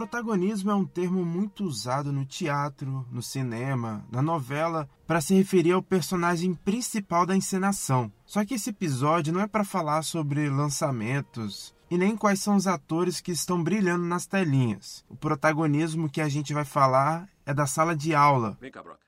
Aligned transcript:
protagonismo 0.00 0.70
é 0.70 0.74
um 0.74 0.86
termo 0.86 1.22
muito 1.26 1.62
usado 1.62 2.10
no 2.10 2.24
teatro, 2.24 3.06
no 3.12 3.22
cinema, 3.22 4.02
na 4.10 4.22
novela, 4.22 4.88
para 5.06 5.20
se 5.20 5.34
referir 5.34 5.72
ao 5.72 5.82
personagem 5.82 6.54
principal 6.54 7.26
da 7.26 7.36
encenação. 7.36 8.10
Só 8.24 8.42
que 8.42 8.54
esse 8.54 8.70
episódio 8.70 9.30
não 9.30 9.42
é 9.42 9.46
para 9.46 9.62
falar 9.62 10.00
sobre 10.00 10.48
lançamentos 10.48 11.74
e 11.90 11.98
nem 11.98 12.16
quais 12.16 12.40
são 12.40 12.56
os 12.56 12.66
atores 12.66 13.20
que 13.20 13.30
estão 13.30 13.62
brilhando 13.62 14.06
nas 14.06 14.24
telinhas. 14.24 15.04
O 15.06 15.14
protagonismo 15.14 16.08
que 16.08 16.22
a 16.22 16.30
gente 16.30 16.54
vai 16.54 16.64
falar 16.64 17.28
é 17.44 17.52
da 17.52 17.66
sala 17.66 17.94
de 17.94 18.14
aula. 18.14 18.56
Vem 18.58 18.70
cá, 18.70 18.82
Brock. 18.82 19.00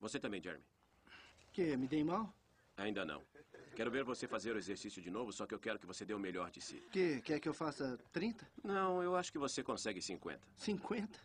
Você 0.00 0.18
também, 0.18 0.42
Jeremy. 0.42 0.64
Que, 1.52 1.76
me 1.76 1.86
dei 1.86 2.02
mal? 2.02 2.32
Ainda 2.78 3.04
não. 3.04 3.20
Quero 3.80 3.90
ver 3.90 4.04
você 4.04 4.28
fazer 4.28 4.54
o 4.54 4.58
exercício 4.58 5.00
de 5.00 5.10
novo, 5.10 5.32
só 5.32 5.46
que 5.46 5.54
eu 5.54 5.58
quero 5.58 5.78
que 5.78 5.86
você 5.86 6.04
dê 6.04 6.12
o 6.12 6.18
melhor 6.18 6.50
de 6.50 6.60
si. 6.60 6.82
Que, 6.92 7.18
quer 7.22 7.40
que 7.40 7.48
eu 7.48 7.54
faça 7.54 7.98
30? 8.12 8.46
Não, 8.62 9.02
eu 9.02 9.16
acho 9.16 9.32
que 9.32 9.38
você 9.38 9.62
consegue 9.62 10.02
50. 10.02 10.38
50? 10.54 11.18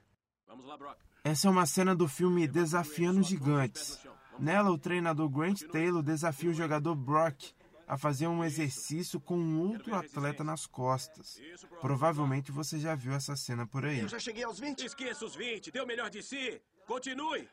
Vamos 0.47 0.65
lá, 0.65 0.77
Brock. 0.77 0.97
Essa 1.21 1.49
é 1.49 1.51
uma 1.51 1.65
cena 1.65 1.93
do 1.93 2.07
filme 2.07 2.47
Desafiando 2.47 3.21
Gigantes. 3.23 3.99
Nela, 4.39 4.71
o 4.71 4.77
treinador 4.77 5.27
Grant 5.27 5.63
Taylor 5.63 6.01
desafia 6.01 6.49
o 6.49 6.53
jogador 6.53 6.95
Brock 6.95 7.51
a 7.85 7.97
fazer 7.97 8.27
um 8.27 8.41
exercício 8.41 9.19
com 9.19 9.37
um 9.37 9.59
outro 9.59 9.93
atleta 9.93 10.41
nas 10.41 10.65
costas. 10.65 11.37
Provavelmente 11.81 12.53
você 12.53 12.79
já 12.79 12.95
viu 12.95 13.11
essa 13.11 13.35
cena 13.35 13.67
por 13.67 13.83
aí. 13.83 13.99
Eu 13.99 14.07
já 14.07 14.17
cheguei 14.17 14.45
aos 14.45 14.61
20. 14.61 14.85
Esqueça 14.85 15.25
os 15.25 15.35
20, 15.35 15.71
dê 15.71 15.81
o 15.81 15.85
melhor 15.85 16.09
de 16.09 16.23
si. 16.23 16.61
Continue. 16.87 17.49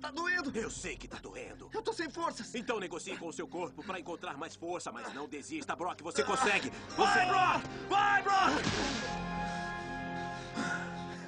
Tá 0.00 0.10
doendo. 0.10 0.56
Eu 0.56 0.70
sei 0.70 0.96
que 0.96 1.08
tá 1.08 1.18
doendo. 1.18 1.70
Eu 1.72 1.82
tô 1.82 1.92
sem 1.92 2.10
forças. 2.10 2.54
Então 2.54 2.78
negocie 2.78 3.16
com 3.16 3.28
o 3.28 3.32
seu 3.32 3.48
corpo 3.48 3.82
para 3.82 3.98
encontrar 3.98 4.36
mais 4.36 4.54
força, 4.54 4.92
mas 4.92 5.12
não 5.14 5.28
desista, 5.28 5.74
Brock. 5.74 6.02
Você 6.02 6.22
consegue. 6.22 6.70
Você... 6.90 6.96
Vai, 6.96 7.26
Brock! 7.26 7.62
Vai, 7.88 8.22
Brock! 8.22 8.52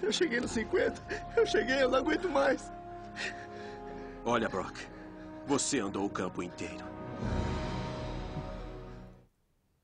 Eu 0.03 0.13
cheguei 0.13 0.41
nos 0.41 0.53
50. 0.53 1.03
Eu 1.37 1.47
cheguei, 1.47 1.83
eu 1.83 1.91
não 1.91 1.99
aguento 1.99 2.29
mais. 2.29 2.71
Olha, 4.25 4.49
Brock. 4.49 4.79
Você 5.47 5.81
andou 5.81 6.05
o 6.05 6.11
campo 6.11 6.43
inteiro. 6.43 6.85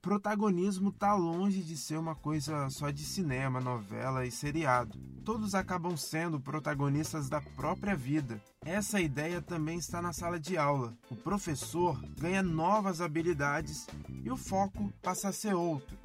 Protagonismo 0.05 0.93
tá 0.93 1.15
longe 1.15 1.63
de 1.63 1.79
ser 1.79 1.97
uma 1.97 2.15
coisa 2.15 2.69
só 2.69 2.91
de 2.91 3.03
cinema, 3.03 3.59
novela 3.59 4.27
e 4.27 4.31
seriado. 4.31 4.99
Todos 5.25 5.55
acabam 5.55 5.97
sendo 5.97 6.39
protagonistas 6.39 7.31
da 7.31 7.41
própria 7.41 7.97
vida. 7.97 8.39
Essa 8.67 9.01
ideia 9.01 9.41
também 9.41 9.79
está 9.79 10.03
na 10.03 10.13
sala 10.13 10.39
de 10.39 10.59
aula. 10.59 10.93
O 11.11 11.17
professor 11.17 11.99
ganha 12.21 12.43
novas 12.43 13.01
habilidades 13.01 13.87
e 14.23 14.31
o 14.31 14.37
foco 14.37 14.93
passa 15.03 15.31
a 15.31 15.33
ser 15.33 15.55
outro: 15.55 15.97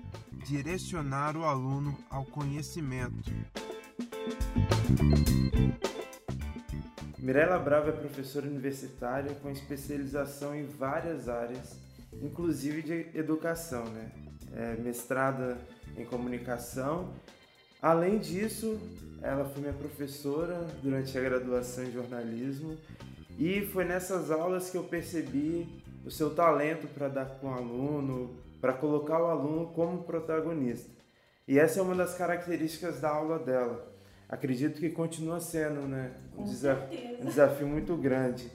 direcionar 0.46 1.36
o 1.36 1.44
aluno 1.44 1.98
ao 2.10 2.24
conhecimento. 2.24 3.30
Mirella 7.18 7.60
Brava 7.60 7.90
é 7.90 7.92
professora 7.92 8.48
universitária 8.48 9.36
com 9.36 9.50
especialização 9.50 10.56
em 10.56 10.66
várias 10.66 11.28
áreas 11.28 11.89
inclusive 12.14 12.82
de 12.82 13.18
educação, 13.18 13.86
né? 13.86 14.12
É, 14.56 14.76
mestrada 14.82 15.58
em 15.96 16.06
comunicação. 16.06 17.14
Além 17.82 18.18
disso, 18.18 18.80
ela 19.22 19.46
foi 19.46 19.62
minha 19.62 19.74
professora 19.74 20.68
durante 20.82 21.18
a 21.18 21.22
graduação 21.22 21.84
em 21.84 21.92
jornalismo 21.92 22.78
e 23.38 23.62
foi 23.68 23.86
nessas 23.86 24.32
aulas 24.32 24.70
que 24.70 24.78
eu 24.78 24.84
percebi 24.84 25.82
o 26.06 26.12
seu 26.12 26.34
talento 26.34 26.88
para 26.88 27.08
dar 27.08 27.26
com 27.26 27.48
o 27.48 27.54
aluno, 27.54 28.36
para 28.60 28.74
colocar 28.74 29.22
o 29.22 29.28
aluno 29.28 29.68
como 29.68 30.04
protagonista. 30.04 30.90
E 31.48 31.58
essa 31.58 31.80
é 31.80 31.82
uma 31.82 31.96
das 31.96 32.16
características 32.16 33.00
da 33.00 33.10
aula 33.10 33.40
dela. 33.40 33.88
Acredito 34.28 34.80
que 34.80 34.90
continua 34.90 35.40
sendo, 35.40 35.88
né, 35.88 36.12
um, 36.38 36.44
desafio, 36.44 37.00
um 37.22 37.26
desafio 37.26 37.68
muito 37.68 37.96
grande. 37.96 38.52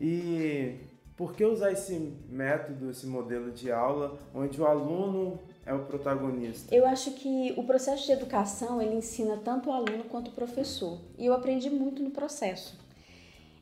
E 0.00 0.76
por 1.16 1.34
que 1.34 1.44
usar 1.44 1.70
esse 1.70 2.12
método, 2.28 2.90
esse 2.90 3.06
modelo 3.06 3.52
de 3.52 3.70
aula, 3.70 4.18
onde 4.34 4.60
o 4.60 4.66
aluno 4.66 5.38
é 5.64 5.72
o 5.72 5.84
protagonista? 5.84 6.74
Eu 6.74 6.86
acho 6.86 7.12
que 7.12 7.54
o 7.56 7.62
processo 7.62 8.04
de 8.04 8.12
educação 8.12 8.82
ele 8.82 8.96
ensina 8.96 9.36
tanto 9.36 9.70
o 9.70 9.72
aluno 9.72 10.04
quanto 10.04 10.28
o 10.28 10.32
professor. 10.32 10.98
E 11.16 11.26
eu 11.26 11.32
aprendi 11.32 11.70
muito 11.70 12.02
no 12.02 12.10
processo. 12.10 12.78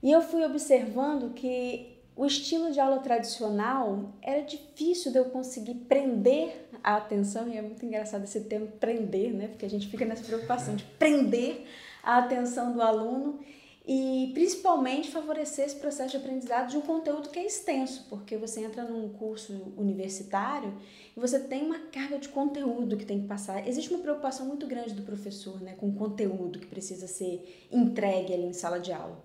E 0.02 0.10
eu 0.10 0.22
fui 0.22 0.44
observando 0.44 1.34
que 1.34 1.92
o 2.16 2.26
estilo 2.26 2.72
de 2.72 2.80
aula 2.80 2.98
tradicional 2.98 4.12
era 4.20 4.42
difícil 4.42 5.12
de 5.12 5.18
eu 5.18 5.26
conseguir 5.26 5.74
prender 5.74 6.68
a 6.82 6.96
atenção, 6.96 7.48
e 7.48 7.56
é 7.56 7.62
muito 7.62 7.84
engraçado 7.86 8.24
esse 8.24 8.40
termo 8.40 8.66
prender, 8.66 9.32
né? 9.32 9.48
Porque 9.48 9.64
a 9.64 9.70
gente 9.70 9.86
fica 9.88 10.04
nessa 10.04 10.24
preocupação 10.24 10.74
de 10.74 10.84
prender 10.98 11.64
a 12.02 12.18
atenção 12.18 12.72
do 12.72 12.82
aluno 12.82 13.38
e 13.84 14.30
principalmente 14.32 15.10
favorecer 15.10 15.64
esse 15.64 15.74
processo 15.76 16.12
de 16.12 16.16
aprendizado 16.16 16.70
de 16.70 16.76
um 16.76 16.82
conteúdo 16.82 17.30
que 17.30 17.38
é 17.38 17.46
extenso, 17.46 18.06
porque 18.08 18.36
você 18.36 18.60
entra 18.60 18.84
num 18.84 19.08
curso 19.08 19.74
universitário 19.76 20.72
e 21.16 21.18
você 21.18 21.40
tem 21.40 21.64
uma 21.64 21.80
carga 21.90 22.18
de 22.18 22.28
conteúdo 22.28 22.96
que 22.96 23.04
tem 23.04 23.22
que 23.22 23.26
passar. 23.26 23.66
Existe 23.66 23.92
uma 23.92 24.02
preocupação 24.02 24.46
muito 24.46 24.66
grande 24.68 24.94
do 24.94 25.02
professor 25.02 25.60
né, 25.60 25.74
com 25.74 25.88
o 25.88 25.94
conteúdo 25.94 26.60
que 26.60 26.66
precisa 26.66 27.08
ser 27.08 27.68
entregue 27.72 28.32
ali 28.32 28.44
em 28.44 28.52
sala 28.52 28.78
de 28.78 28.92
aula. 28.92 29.20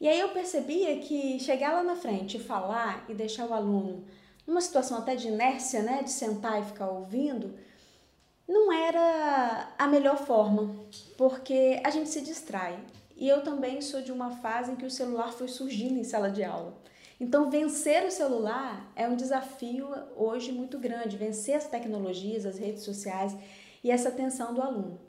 E 0.00 0.06
aí 0.06 0.20
eu 0.20 0.28
percebia 0.28 1.00
que 1.00 1.40
chegar 1.40 1.72
lá 1.72 1.82
na 1.82 1.96
frente 1.96 2.36
e 2.36 2.40
falar 2.40 3.04
e 3.08 3.14
deixar 3.14 3.46
o 3.46 3.52
aluno 3.52 4.04
numa 4.46 4.60
situação 4.60 4.98
até 4.98 5.16
de 5.16 5.26
inércia, 5.26 5.82
né, 5.82 6.04
de 6.04 6.10
sentar 6.10 6.62
e 6.62 6.64
ficar 6.64 6.88
ouvindo, 6.88 7.52
não 8.48 8.72
era 8.72 9.74
a 9.76 9.88
melhor 9.88 10.16
forma, 10.18 10.74
porque 11.18 11.80
a 11.84 11.90
gente 11.90 12.08
se 12.08 12.20
distrai. 12.20 12.78
E 13.18 13.28
eu 13.28 13.42
também 13.42 13.80
sou 13.80 14.00
de 14.00 14.12
uma 14.12 14.30
fase 14.30 14.70
em 14.70 14.76
que 14.76 14.86
o 14.86 14.90
celular 14.90 15.32
foi 15.32 15.48
surgindo 15.48 15.98
em 15.98 16.04
sala 16.04 16.30
de 16.30 16.44
aula. 16.44 16.72
Então, 17.20 17.50
vencer 17.50 18.06
o 18.06 18.12
celular 18.12 18.92
é 18.94 19.08
um 19.08 19.16
desafio 19.16 19.88
hoje 20.14 20.52
muito 20.52 20.78
grande, 20.78 21.16
vencer 21.16 21.56
as 21.56 21.66
tecnologias, 21.66 22.46
as 22.46 22.58
redes 22.58 22.84
sociais 22.84 23.36
e 23.82 23.90
essa 23.90 24.08
atenção 24.08 24.54
do 24.54 24.62
aluno. 24.62 25.00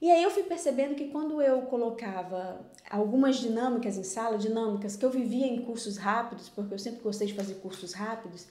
E 0.00 0.10
aí 0.10 0.22
eu 0.22 0.30
fui 0.30 0.44
percebendo 0.44 0.94
que 0.94 1.08
quando 1.08 1.42
eu 1.42 1.60
colocava 1.62 2.58
algumas 2.90 3.36
dinâmicas 3.36 3.98
em 3.98 4.02
sala, 4.02 4.38
dinâmicas 4.38 4.96
que 4.96 5.04
eu 5.04 5.10
vivia 5.10 5.46
em 5.46 5.60
cursos 5.60 5.98
rápidos, 5.98 6.48
porque 6.48 6.72
eu 6.72 6.78
sempre 6.78 7.02
gostei 7.02 7.26
de 7.26 7.34
fazer 7.34 7.56
cursos 7.56 7.92
rápidos, 7.92 8.46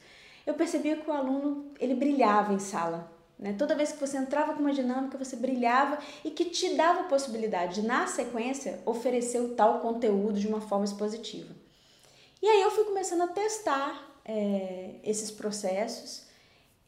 eu 0.46 0.54
percebia 0.54 0.96
que 0.96 1.10
o 1.10 1.14
aluno 1.14 1.72
ele 1.80 1.96
brilhava 1.96 2.54
em 2.54 2.60
sala. 2.60 3.12
Né? 3.42 3.56
Toda 3.58 3.76
vez 3.76 3.92
que 3.92 4.00
você 4.00 4.18
entrava 4.18 4.54
com 4.54 4.60
uma 4.60 4.72
dinâmica, 4.72 5.18
você 5.18 5.36
brilhava 5.36 5.98
e 6.24 6.30
que 6.30 6.46
te 6.46 6.76
dava 6.76 7.02
a 7.02 7.06
possibilidade 7.06 7.82
de, 7.82 7.88
na 7.88 8.06
sequência, 8.06 8.80
oferecer 8.86 9.42
o 9.42 9.56
tal 9.56 9.80
conteúdo 9.80 10.40
de 10.40 10.48
uma 10.48 10.62
forma 10.62 10.86
expositiva. 10.86 11.52
E 12.40 12.48
aí 12.48 12.62
eu 12.62 12.70
fui 12.70 12.86
começando 12.86 13.22
a 13.22 13.28
testar 13.28 14.22
é, 14.24 15.00
esses 15.04 15.32
processos 15.32 16.28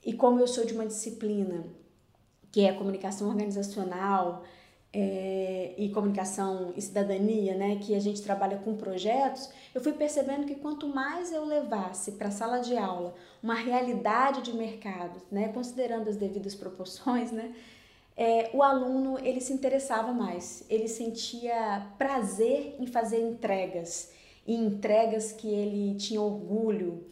e 0.05 0.13
como 0.13 0.39
eu 0.39 0.47
sou 0.47 0.63
de 0.63 0.73
uma 0.73 0.85
disciplina 0.85 1.65
que 2.51 2.61
é 2.61 2.71
comunicação 2.71 3.29
organizacional, 3.29 4.43
é, 4.93 5.73
e 5.75 5.89
comunicação 5.89 6.71
e 6.77 6.81
cidadania, 6.81 7.55
né, 7.55 7.79
que 7.81 7.95
a 7.95 7.99
gente 7.99 8.21
trabalha 8.21 8.57
com 8.57 8.75
projetos, 8.75 9.49
eu 9.73 9.81
fui 9.81 9.93
percebendo 9.93 10.45
que 10.45 10.55
quanto 10.55 10.87
mais 10.87 11.31
eu 11.31 11.43
levasse 11.45 12.11
para 12.11 12.27
a 12.27 12.31
sala 12.31 12.59
de 12.59 12.77
aula 12.77 13.15
uma 13.41 13.55
realidade 13.55 14.43
de 14.43 14.53
mercado, 14.53 15.19
né, 15.31 15.47
considerando 15.49 16.09
as 16.09 16.15
devidas 16.15 16.53
proporções, 16.53 17.31
né, 17.31 17.55
é, 18.15 18.51
o 18.53 18.61
aluno 18.61 19.17
ele 19.19 19.41
se 19.41 19.51
interessava 19.51 20.13
mais, 20.13 20.63
ele 20.69 20.87
sentia 20.87 21.87
prazer 21.97 22.75
em 22.79 22.85
fazer 22.85 23.19
entregas, 23.19 24.11
e 24.45 24.53
entregas 24.53 25.31
que 25.31 25.47
ele 25.47 25.95
tinha 25.95 26.21
orgulho. 26.21 27.05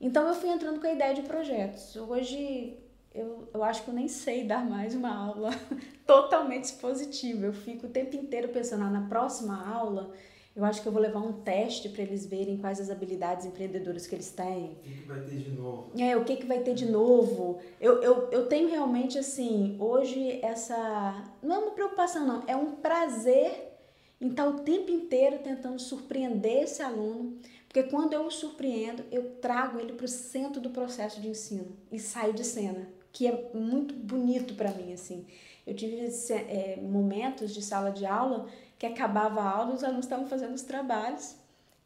Então 0.00 0.26
eu 0.26 0.34
fui 0.34 0.48
entrando 0.48 0.80
com 0.80 0.86
a 0.86 0.92
ideia 0.92 1.14
de 1.14 1.22
projetos. 1.22 1.94
Hoje 1.96 2.78
eu, 3.18 3.48
eu 3.52 3.64
acho 3.64 3.82
que 3.82 3.90
eu 3.90 3.94
nem 3.94 4.06
sei 4.06 4.44
dar 4.44 4.64
mais 4.64 4.94
uma 4.94 5.12
aula 5.12 5.50
totalmente 6.06 6.64
expositiva. 6.64 7.46
Eu 7.46 7.52
fico 7.52 7.86
o 7.86 7.90
tempo 7.90 8.14
inteiro 8.14 8.48
pensando, 8.48 8.84
ah, 8.84 8.90
na 8.90 9.08
próxima 9.08 9.68
aula, 9.68 10.12
eu 10.54 10.64
acho 10.64 10.80
que 10.80 10.88
eu 10.88 10.92
vou 10.92 11.02
levar 11.02 11.20
um 11.20 11.32
teste 11.32 11.88
para 11.88 12.02
eles 12.02 12.24
verem 12.24 12.56
quais 12.58 12.80
as 12.80 12.90
habilidades 12.90 13.44
empreendedoras 13.44 14.06
que 14.06 14.14
eles 14.14 14.30
têm. 14.30 14.72
O 14.72 14.76
que, 14.76 14.94
que 14.94 15.06
vai 15.06 15.20
ter 15.20 15.36
de 15.36 15.50
novo? 15.50 15.92
É, 15.98 16.16
o 16.16 16.24
que, 16.24 16.36
que 16.36 16.46
vai 16.46 16.60
ter 16.60 16.74
de 16.74 16.86
novo. 16.86 17.58
Eu, 17.80 18.02
eu, 18.02 18.28
eu 18.30 18.46
tenho 18.46 18.68
realmente, 18.68 19.18
assim, 19.18 19.76
hoje 19.80 20.38
essa. 20.42 21.24
Não 21.42 21.56
é 21.56 21.58
uma 21.58 21.70
preocupação, 21.72 22.26
não, 22.26 22.44
é 22.46 22.54
um 22.54 22.76
prazer 22.76 23.76
em 24.20 24.28
estar 24.28 24.48
o 24.48 24.60
tempo 24.60 24.90
inteiro 24.90 25.38
tentando 25.38 25.80
surpreender 25.80 26.64
esse 26.64 26.82
aluno. 26.82 27.38
Porque 27.66 27.82
quando 27.82 28.14
eu 28.14 28.26
o 28.26 28.30
surpreendo, 28.30 29.04
eu 29.12 29.36
trago 29.40 29.78
ele 29.78 29.92
para 29.92 30.06
o 30.06 30.08
centro 30.08 30.60
do 30.60 30.70
processo 30.70 31.20
de 31.20 31.28
ensino 31.28 31.76
e 31.92 31.98
saio 31.98 32.32
de 32.32 32.42
cena 32.42 32.97
que 33.12 33.26
é 33.26 33.50
muito 33.54 33.94
bonito 33.94 34.54
para 34.54 34.70
mim, 34.70 34.92
assim. 34.92 35.26
Eu 35.66 35.74
tive 35.74 36.08
é, 36.30 36.78
momentos 36.80 37.52
de 37.52 37.62
sala 37.62 37.90
de 37.90 38.06
aula 38.06 38.46
que 38.78 38.86
acabava 38.86 39.40
a 39.40 39.50
aula, 39.50 39.74
os 39.74 39.84
alunos 39.84 40.06
estavam 40.06 40.26
fazendo 40.26 40.54
os 40.54 40.62
trabalhos 40.62 41.36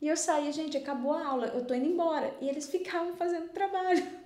e 0.00 0.08
eu 0.08 0.16
saía, 0.16 0.52
gente, 0.52 0.76
acabou 0.76 1.12
a 1.12 1.26
aula, 1.26 1.46
eu 1.48 1.64
tô 1.64 1.74
indo 1.74 1.86
embora. 1.86 2.34
E 2.40 2.48
eles 2.48 2.68
ficavam 2.68 3.14
fazendo 3.16 3.48
trabalho. 3.50 4.02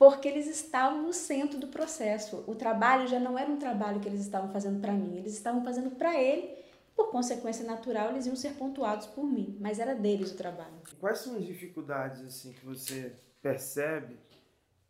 porque 0.00 0.28
eles 0.28 0.46
estavam 0.46 1.02
no 1.02 1.12
centro 1.12 1.58
do 1.58 1.66
processo. 1.66 2.42
O 2.46 2.54
trabalho 2.54 3.06
já 3.06 3.20
não 3.20 3.38
era 3.38 3.50
um 3.50 3.58
trabalho 3.58 4.00
que 4.00 4.08
eles 4.08 4.22
estavam 4.22 4.50
fazendo 4.50 4.80
para 4.80 4.94
mim, 4.94 5.18
eles 5.18 5.34
estavam 5.34 5.62
fazendo 5.62 5.90
para 5.90 6.18
ele. 6.18 6.56
Por 6.96 7.10
consequência 7.10 7.66
natural, 7.66 8.10
eles 8.10 8.24
iam 8.24 8.34
ser 8.34 8.54
pontuados 8.54 9.06
por 9.08 9.24
mim, 9.24 9.58
mas 9.60 9.78
era 9.78 9.94
deles 9.94 10.32
o 10.32 10.36
trabalho. 10.36 10.72
Quais 10.98 11.18
são 11.18 11.36
as 11.36 11.44
dificuldades 11.44 12.24
assim 12.24 12.52
que 12.52 12.64
você 12.64 13.12
percebe 13.42 14.16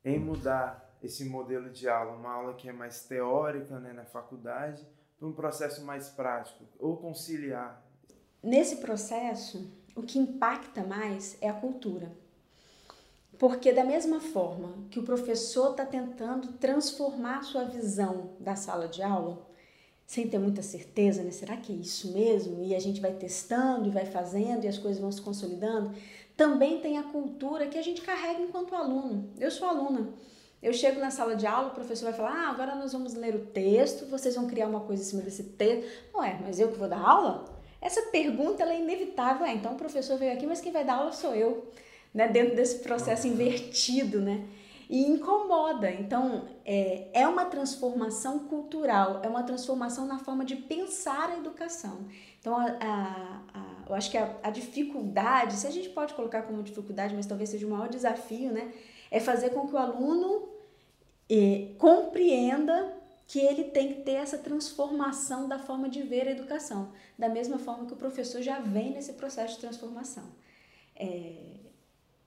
em 0.05 0.17
mudar 0.19 0.90
esse 1.02 1.25
modelo 1.25 1.70
de 1.70 1.88
aula, 1.88 2.17
uma 2.17 2.32
aula 2.32 2.55
que 2.55 2.69
é 2.69 2.73
mais 2.73 3.05
teórica 3.05 3.79
né, 3.79 3.93
na 3.93 4.05
faculdade, 4.05 4.87
para 5.19 5.29
um 5.29 5.32
processo 5.32 5.85
mais 5.85 6.08
prático, 6.08 6.64
ou 6.79 6.97
conciliar? 6.97 7.82
Nesse 8.43 8.76
processo, 8.76 9.70
o 9.94 10.02
que 10.02 10.19
impacta 10.19 10.82
mais 10.82 11.37
é 11.41 11.49
a 11.49 11.55
cultura. 11.55 12.11
Porque, 13.38 13.73
da 13.73 13.85
mesma 13.85 14.20
forma 14.20 14.87
que 14.91 14.99
o 14.99 15.02
professor 15.02 15.70
está 15.70 15.87
tentando 15.87 16.52
transformar 16.55 17.43
sua 17.43 17.64
visão 17.64 18.35
da 18.38 18.55
sala 18.55 18.87
de 18.87 19.03
aula, 19.03 19.46
sem 20.06 20.29
ter 20.29 20.38
muita 20.38 20.61
certeza, 20.61 21.23
né? 21.23 21.31
Será 21.31 21.56
que 21.56 21.73
é 21.73 21.76
isso 21.76 22.12
mesmo? 22.12 22.62
E 22.64 22.75
a 22.75 22.81
gente 22.81 23.00
vai 23.00 23.12
testando 23.12 23.87
e 23.88 23.93
vai 23.93 24.05
fazendo 24.05 24.64
e 24.64 24.69
as 24.69 24.76
coisas 24.76 25.00
vão 25.00 25.12
se 25.12 25.23
consolidando. 25.23 25.94
Também 26.37 26.81
tem 26.81 26.99
a 26.99 27.05
cultura 27.05 27.69
que 27.69 27.79
a 27.79 27.82
gente 27.82 28.03
carrega 28.03 28.43
enquanto 28.43 28.75
aluno. 28.75 29.31
Eu 29.38 29.50
sou 29.50 29.69
aluna. 29.69 30.12
Eu 30.62 30.73
chego 30.73 31.01
na 31.01 31.11
sala 31.11 31.35
de 31.35 31.47
aula, 31.47 31.69
o 31.69 31.75
professor 31.75 32.05
vai 32.05 32.12
falar: 32.12 32.33
ah, 32.33 32.51
agora 32.51 32.75
nós 32.75 32.93
vamos 32.93 33.15
ler 33.15 33.35
o 33.35 33.47
texto, 33.47 34.07
vocês 34.07 34.35
vão 34.35 34.47
criar 34.47 34.67
uma 34.67 34.81
coisa 34.81 35.03
em 35.03 35.07
cima 35.07 35.23
desse 35.23 35.43
texto. 35.43 35.89
Não 36.12 36.23
é, 36.23 36.39
mas 36.43 36.61
eu 36.61 36.69
que 36.69 36.79
vou 36.79 36.89
dar 36.89 37.01
aula? 37.01 37.45
Essa 37.81 38.03
pergunta 38.11 38.62
é 38.62 38.79
inevitável. 38.79 39.47
É, 39.47 39.55
então 39.55 39.73
o 39.73 39.77
professor 39.77 40.19
veio 40.19 40.33
aqui, 40.33 40.47
mas 40.47 40.61
quem 40.61 40.71
vai 40.71 40.85
dar 40.85 40.97
aula 40.97 41.12
sou 41.12 41.35
eu 41.35 41.71
né, 42.12 42.29
dentro 42.29 42.55
desse 42.55 42.81
processo 42.81 43.27
invertido, 43.27 44.21
né? 44.21 44.47
E 44.89 45.07
incomoda. 45.07 45.91
Então, 45.91 46.49
é, 46.65 47.09
é 47.15 47.29
uma 47.29 47.45
transformação 47.45 48.41
cultural, 48.41 49.21
é 49.23 49.29
uma 49.29 49.45
transformação 49.45 50.05
na 50.05 50.19
forma 50.19 50.45
de 50.45 50.56
pensar 50.56 51.31
a 51.31 51.37
educação. 51.37 52.06
Então, 52.41 52.56
a, 52.56 52.65
a, 52.81 53.41
a, 53.55 53.89
eu 53.89 53.95
acho 53.95 54.11
que 54.11 54.19
a, 54.19 54.37
a 54.43 54.51
dificuldade, 54.51 55.55
se 55.55 55.67
a 55.67 55.71
gente 55.71 55.89
pode 55.91 56.13
colocar 56.15 56.43
como 56.43 56.61
dificuldade, 56.63 57.15
mas 57.15 57.25
talvez 57.25 57.51
seja 57.51 57.67
o 57.67 57.71
maior 57.71 57.89
desafio, 57.89 58.53
né? 58.53 58.73
É 59.11 59.19
fazer 59.21 59.51
com 59.51 59.67
que 59.67 59.75
o 59.75 59.79
aluno 59.79 60.49
é, 61.29 61.69
compreenda 61.79 62.97
que 63.27 63.39
ele 63.39 63.65
tem 63.65 63.95
que 63.95 64.03
ter 64.03 64.12
essa 64.12 64.39
transformação 64.39 65.49
da 65.49 65.59
forma 65.59 65.89
de 65.89 66.03
ver 66.03 66.27
a 66.27 66.33
educação, 66.33 66.93
da 67.17 67.29
mesma 67.29 67.59
forma 67.59 67.87
que 67.87 67.93
o 67.93 67.97
professor 67.97 68.43
já 68.43 68.59
vem 68.59 68.91
nesse 68.91 69.12
processo 69.12 69.55
de 69.55 69.61
transformação. 69.61 70.25
É, 70.97 71.61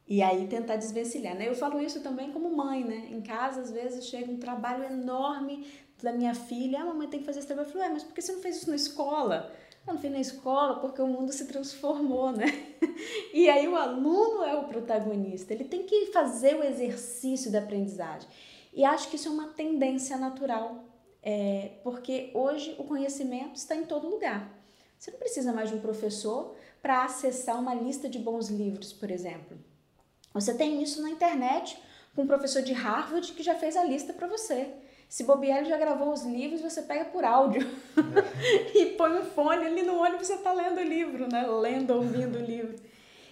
e 0.07 0.21
aí 0.21 0.47
tentar 0.47 0.75
desvencilhar, 0.75 1.35
né? 1.35 1.47
Eu 1.47 1.55
falo 1.55 1.79
isso 1.81 2.01
também 2.01 2.31
como 2.31 2.55
mãe, 2.55 2.83
né? 2.83 3.07
Em 3.09 3.21
casa, 3.21 3.61
às 3.61 3.71
vezes, 3.71 4.05
chega 4.05 4.31
um 4.31 4.37
trabalho 4.37 4.83
enorme 4.83 5.65
da 6.03 6.11
minha 6.11 6.35
filha. 6.35 6.81
Ah, 6.81 6.85
mamãe 6.85 7.07
tem 7.07 7.21
que 7.21 7.25
fazer 7.25 7.39
esse 7.39 7.47
trabalho. 7.47 7.67
Eu 7.67 7.71
falo, 7.71 7.85
é, 7.85 7.89
mas 7.89 8.03
por 8.03 8.13
que 8.13 8.21
você 8.21 8.33
não 8.33 8.41
fez 8.41 8.57
isso 8.57 8.69
na 8.69 8.75
escola? 8.75 9.51
Eu 9.87 9.93
não 9.93 9.99
fiz 9.99 10.11
na 10.11 10.19
escola 10.19 10.79
porque 10.79 11.01
o 11.01 11.07
mundo 11.07 11.31
se 11.31 11.45
transformou, 11.45 12.31
né? 12.31 12.45
E 13.33 13.49
aí 13.49 13.67
o 13.67 13.75
aluno 13.75 14.43
é 14.43 14.55
o 14.55 14.65
protagonista. 14.65 15.53
Ele 15.53 15.63
tem 15.63 15.83
que 15.83 16.07
fazer 16.07 16.55
o 16.55 16.63
exercício 16.63 17.51
da 17.51 17.59
aprendizagem. 17.59 18.29
E 18.71 18.85
acho 18.85 19.09
que 19.09 19.15
isso 19.15 19.27
é 19.27 19.31
uma 19.31 19.47
tendência 19.47 20.15
natural, 20.15 20.83
é, 21.21 21.71
porque 21.83 22.31
hoje 22.33 22.75
o 22.77 22.83
conhecimento 22.83 23.55
está 23.55 23.75
em 23.75 23.85
todo 23.85 24.07
lugar. 24.07 24.49
Você 24.97 25.11
não 25.11 25.19
precisa 25.19 25.51
mais 25.51 25.69
de 25.69 25.75
um 25.75 25.81
professor 25.81 26.55
para 26.81 27.03
acessar 27.03 27.59
uma 27.59 27.73
lista 27.73 28.07
de 28.07 28.19
bons 28.19 28.49
livros, 28.49 28.93
por 28.93 29.09
exemplo. 29.09 29.57
Você 30.33 30.53
tem 30.53 30.81
isso 30.81 31.01
na 31.01 31.09
internet 31.09 31.77
com 32.15 32.21
um 32.21 32.27
professor 32.27 32.61
de 32.61 32.73
Harvard 32.73 33.33
que 33.33 33.43
já 33.43 33.55
fez 33.55 33.75
a 33.75 33.83
lista 33.83 34.13
para 34.13 34.27
você. 34.27 34.71
Se 35.13 35.25
bobear, 35.25 35.59
ele 35.59 35.69
já 35.69 35.77
gravou 35.77 36.11
os 36.11 36.23
livros, 36.23 36.59
você 36.59 36.81
pega 36.81 37.05
por 37.05 37.23
áudio 37.23 37.61
e 38.73 38.87
põe 38.97 39.11
um 39.11 39.23
fone 39.23 39.63
ali 39.63 39.83
no 39.83 39.99
ônibus 39.99 40.25
você 40.25 40.33
está 40.33 40.51
lendo 40.51 40.79
o 40.79 40.83
livro, 40.83 41.31
né? 41.31 41.45
Lendo, 41.45 41.93
ouvindo 41.93 42.39
o 42.39 42.41
livro. 42.41 42.77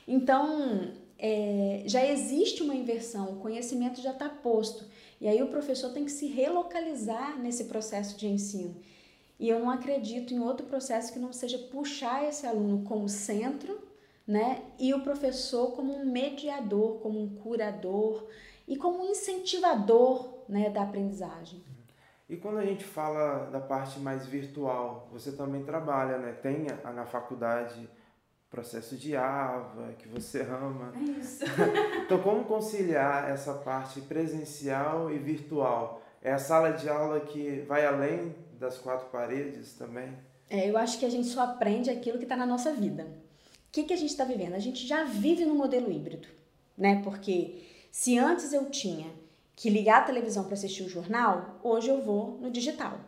Então, 0.07 0.91
é, 1.17 1.81
já 1.87 2.05
existe 2.05 2.61
uma 2.61 2.75
inversão, 2.75 3.31
o 3.31 3.37
conhecimento 3.37 3.99
já 3.99 4.11
está 4.11 4.29
posto. 4.29 4.85
E 5.19 5.27
aí 5.27 5.41
o 5.41 5.47
professor 5.47 5.91
tem 5.91 6.05
que 6.05 6.11
se 6.11 6.27
relocalizar 6.27 7.39
nesse 7.39 7.63
processo 7.63 8.15
de 8.15 8.27
ensino. 8.27 8.75
E 9.39 9.49
eu 9.49 9.59
não 9.59 9.71
acredito 9.71 10.35
em 10.35 10.39
outro 10.39 10.67
processo 10.67 11.11
que 11.11 11.17
não 11.17 11.33
seja 11.33 11.57
puxar 11.57 12.23
esse 12.29 12.45
aluno 12.45 12.83
como 12.83 13.09
centro 13.09 13.89
né? 14.31 14.61
E 14.79 14.93
o 14.93 15.01
professor 15.01 15.71
como 15.71 15.93
um 15.93 16.05
mediador, 16.05 16.99
como 16.99 17.21
um 17.21 17.35
curador 17.35 18.25
e 18.67 18.77
como 18.77 19.03
um 19.03 19.11
incentivador, 19.11 20.40
né, 20.51 20.69
da 20.69 20.83
aprendizagem. 20.83 21.63
E 22.29 22.37
quando 22.37 22.59
a 22.59 22.65
gente 22.65 22.83
fala 22.83 23.49
da 23.49 23.59
parte 23.59 23.99
mais 23.99 24.25
virtual, 24.27 25.07
você 25.11 25.31
também 25.31 25.63
trabalha, 25.63 26.17
né? 26.17 26.33
Tem 26.33 26.67
na 26.93 27.05
faculdade 27.05 27.89
processo 28.49 28.97
de 28.97 29.15
AVA, 29.15 29.93
que 29.97 30.07
você 30.07 30.41
ama. 30.49 30.93
É 30.95 31.03
isso. 31.19 31.43
então, 32.05 32.21
como 32.21 32.43
conciliar 32.43 33.29
essa 33.29 33.53
parte 33.53 34.01
presencial 34.01 35.09
e 35.11 35.17
virtual? 35.17 36.01
É 36.21 36.31
a 36.31 36.37
sala 36.37 36.71
de 36.71 36.87
aula 36.87 37.21
que 37.21 37.61
vai 37.61 37.85
além 37.85 38.35
das 38.59 38.77
quatro 38.77 39.07
paredes 39.09 39.73
também? 39.73 40.13
É, 40.49 40.69
eu 40.69 40.77
acho 40.77 40.99
que 40.99 41.05
a 41.05 41.09
gente 41.09 41.27
só 41.27 41.43
aprende 41.43 41.89
aquilo 41.89 42.17
que 42.17 42.25
está 42.25 42.35
na 42.35 42.45
nossa 42.45 42.73
vida. 42.73 43.03
O 43.03 43.71
que, 43.71 43.83
que 43.83 43.93
a 43.93 43.97
gente 43.97 44.09
está 44.09 44.25
vivendo? 44.25 44.53
A 44.53 44.59
gente 44.59 44.85
já 44.85 45.05
vive 45.05 45.45
no 45.45 45.55
modelo 45.55 45.91
híbrido, 45.91 46.27
né? 46.77 47.01
Porque 47.03 47.63
se 47.89 48.17
antes 48.17 48.51
eu 48.51 48.69
tinha 48.69 49.07
que 49.55 49.69
ligar 49.69 50.01
a 50.01 50.05
televisão 50.05 50.43
para 50.43 50.53
assistir 50.53 50.83
o 50.83 50.89
jornal, 50.89 51.59
hoje 51.63 51.89
eu 51.89 52.01
vou 52.01 52.37
no 52.39 52.49
digital. 52.49 52.99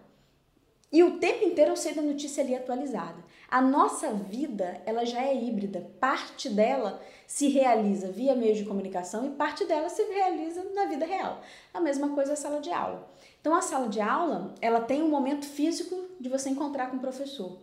E 0.94 1.02
o 1.02 1.18
tempo 1.18 1.44
inteiro 1.44 1.72
eu 1.72 1.76
sei 1.76 1.96
da 1.96 2.04
notícia 2.04 2.44
ali 2.44 2.56
atualizada. 2.56 3.18
A 3.50 3.60
nossa 3.60 4.14
vida, 4.14 4.80
ela 4.86 5.04
já 5.04 5.24
é 5.24 5.36
híbrida. 5.36 5.90
Parte 6.00 6.48
dela 6.48 7.02
se 7.26 7.48
realiza 7.48 8.12
via 8.12 8.36
meios 8.36 8.60
de 8.60 8.66
comunicação 8.66 9.26
e 9.26 9.32
parte 9.32 9.66
dela 9.66 9.90
se 9.90 10.04
realiza 10.04 10.64
na 10.76 10.86
vida 10.86 11.04
real. 11.04 11.42
A 11.74 11.80
mesma 11.80 12.10
coisa 12.10 12.34
a 12.34 12.36
sala 12.36 12.62
de 12.62 12.72
aula. 12.72 13.12
Então 13.42 13.56
a 13.56 13.62
sala 13.62 13.90
de 13.90 14.00
aula, 14.00 14.54
ela 14.62 14.82
tem 14.82 15.02
um 15.02 15.10
momento 15.10 15.48
físico 15.48 16.00
de 16.20 16.30
você 16.30 16.50
encontrar 16.50 16.92
com 16.92 16.98
o 16.98 17.02
professor. 17.02 17.58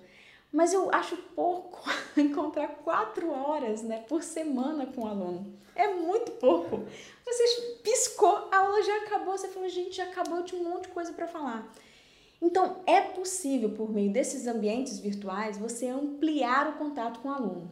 Mas 0.53 0.73
eu 0.73 0.93
acho 0.93 1.17
pouco 1.37 1.81
encontrar 2.21 2.69
quatro 2.85 3.31
horas 3.31 3.83
né, 3.83 4.05
por 4.09 4.23
semana 4.23 4.87
com 4.87 5.03
o 5.03 5.07
aluno. 5.07 5.53
É 5.75 5.89
muito 5.95 6.33
pouco. 6.33 6.85
Você 7.25 7.79
piscou, 7.83 8.49
a 8.51 8.59
aula 8.59 8.83
já 8.83 8.97
acabou, 8.99 9.37
você 9.37 9.49
falou, 9.49 9.69
gente, 9.69 9.97
já 9.97 10.05
acabou, 10.05 10.39
eu 10.39 10.45
tinha 10.45 10.61
um 10.61 10.69
monte 10.69 10.83
de 10.83 10.89
coisa 10.89 11.13
para 11.13 11.27
falar. 11.27 11.73
Então, 12.43 12.79
é 12.87 13.01
possível, 13.01 13.71
por 13.71 13.93
meio 13.93 14.11
desses 14.11 14.47
ambientes 14.47 14.99
virtuais, 14.99 15.59
você 15.59 15.89
ampliar 15.89 16.69
o 16.69 16.73
contato 16.79 17.21
com 17.21 17.29
o 17.29 17.33
aluno. 17.33 17.71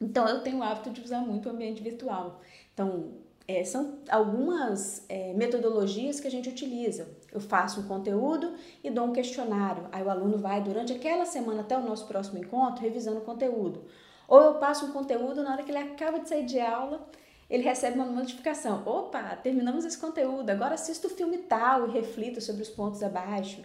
Então, 0.00 0.28
eu 0.28 0.42
tenho 0.42 0.58
o 0.58 0.62
hábito 0.62 0.90
de 0.90 1.00
usar 1.00 1.20
muito 1.20 1.48
o 1.48 1.52
ambiente 1.52 1.82
virtual. 1.82 2.40
Então, 2.74 3.14
é, 3.48 3.64
são 3.64 3.98
algumas 4.08 5.04
é, 5.08 5.32
metodologias 5.32 6.20
que 6.20 6.26
a 6.26 6.30
gente 6.30 6.48
utiliza. 6.48 7.08
Eu 7.36 7.40
faço 7.40 7.80
um 7.80 7.86
conteúdo 7.86 8.54
e 8.82 8.90
dou 8.90 9.04
um 9.04 9.12
questionário. 9.12 9.86
Aí 9.92 10.02
o 10.02 10.08
aluno 10.08 10.38
vai, 10.38 10.62
durante 10.62 10.92
aquela 10.92 11.26
semana 11.26 11.60
até 11.60 11.76
o 11.76 11.82
nosso 11.82 12.06
próximo 12.06 12.38
encontro, 12.38 12.82
revisando 12.82 13.18
o 13.18 13.24
conteúdo. 13.24 13.84
Ou 14.26 14.40
eu 14.40 14.54
passo 14.54 14.86
um 14.86 14.92
conteúdo, 14.92 15.42
na 15.42 15.52
hora 15.52 15.62
que 15.62 15.70
ele 15.70 15.78
acaba 15.78 16.18
de 16.18 16.30
sair 16.30 16.46
de 16.46 16.58
aula, 16.58 17.06
ele 17.50 17.62
recebe 17.62 17.98
uma 17.98 18.06
notificação. 18.06 18.82
Opa, 18.86 19.36
terminamos 19.36 19.84
esse 19.84 19.98
conteúdo, 19.98 20.48
agora 20.48 20.74
assisto 20.74 21.08
o 21.08 21.10
filme 21.10 21.38
tal 21.38 21.88
e 21.88 21.92
reflito 21.92 22.40
sobre 22.40 22.62
os 22.62 22.70
pontos 22.70 23.02
abaixo. 23.02 23.62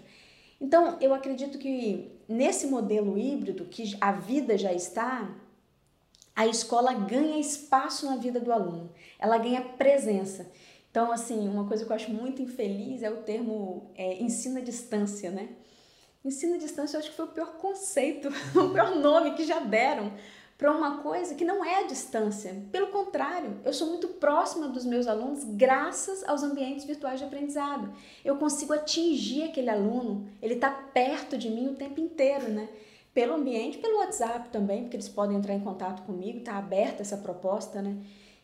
Então, 0.59 0.97
eu 0.99 1.13
acredito 1.13 1.57
que 1.57 2.11
nesse 2.27 2.67
modelo 2.67 3.17
híbrido, 3.17 3.65
que 3.65 3.97
a 4.01 4.11
vida 4.11 4.57
já 4.57 4.73
está, 4.73 5.33
a 6.35 6.45
escola 6.45 6.93
ganha 6.93 7.39
espaço 7.39 8.05
na 8.05 8.17
vida 8.17 8.39
do 8.39 8.51
aluno, 8.51 8.91
ela 9.17 9.37
ganha 9.37 9.61
presença. 9.61 10.51
Então, 10.91 11.12
assim, 11.12 11.48
uma 11.48 11.65
coisa 11.65 11.86
que 11.86 11.91
eu 11.91 11.95
acho 11.95 12.12
muito 12.12 12.41
infeliz 12.41 13.01
é 13.01 13.10
o 13.10 13.24
termo 13.24 13.91
é, 13.95 14.21
ensino 14.21 14.57
à 14.57 14.62
distância, 14.62 15.31
né? 15.31 15.50
Ensino 16.24 16.55
à 16.55 16.57
distância 16.57 16.98
eu 16.98 17.00
acho 17.00 17.10
que 17.10 17.15
foi 17.15 17.25
o 17.25 17.29
pior 17.29 17.53
conceito, 17.53 18.27
o 18.53 18.69
pior 18.69 18.95
nome 18.98 19.31
que 19.33 19.45
já 19.45 19.60
deram 19.60 20.12
para 20.57 20.71
uma 20.71 21.01
coisa 21.01 21.33
que 21.33 21.45
não 21.45 21.65
é 21.65 21.83
a 21.83 21.88
distância. 21.88 22.53
Pelo 22.71 22.88
contrário, 22.88 23.60
eu 23.65 23.74
sou 23.74 23.88
muito 23.88 24.10
próxima 24.10 24.67
dos 24.67 24.86
meus 24.86 25.07
alunos 25.07 25.43
graças 25.43 26.27
aos 26.27 26.43
ambientes 26.43 26.86
virtuais 26.86 27.19
de 27.19 27.25
aprendizado. 27.25 27.91
Eu 28.24 28.36
consigo 28.36 28.74
atingir 28.74 29.43
aquele 29.43 29.69
aluno, 29.69 30.29
ele 30.41 30.55
está 30.55 30.69
perto 30.69 31.38
de 31.38 31.50
mim 31.50 31.69
o 31.69 31.75
tempo 31.75 32.00
inteiro, 32.00 32.50
né? 32.50 32.69
pelo 33.13 33.33
ambiente, 33.33 33.77
pelo 33.77 33.98
WhatsApp 33.98 34.50
também, 34.50 34.83
porque 34.83 34.95
eles 34.95 35.10
podem 35.10 35.38
entrar 35.38 35.53
em 35.53 35.60
contato 35.60 36.03
comigo, 36.03 36.39
está 36.39 36.57
aberta 36.57 37.01
essa 37.01 37.17
proposta, 37.17 37.81
né? 37.81 37.98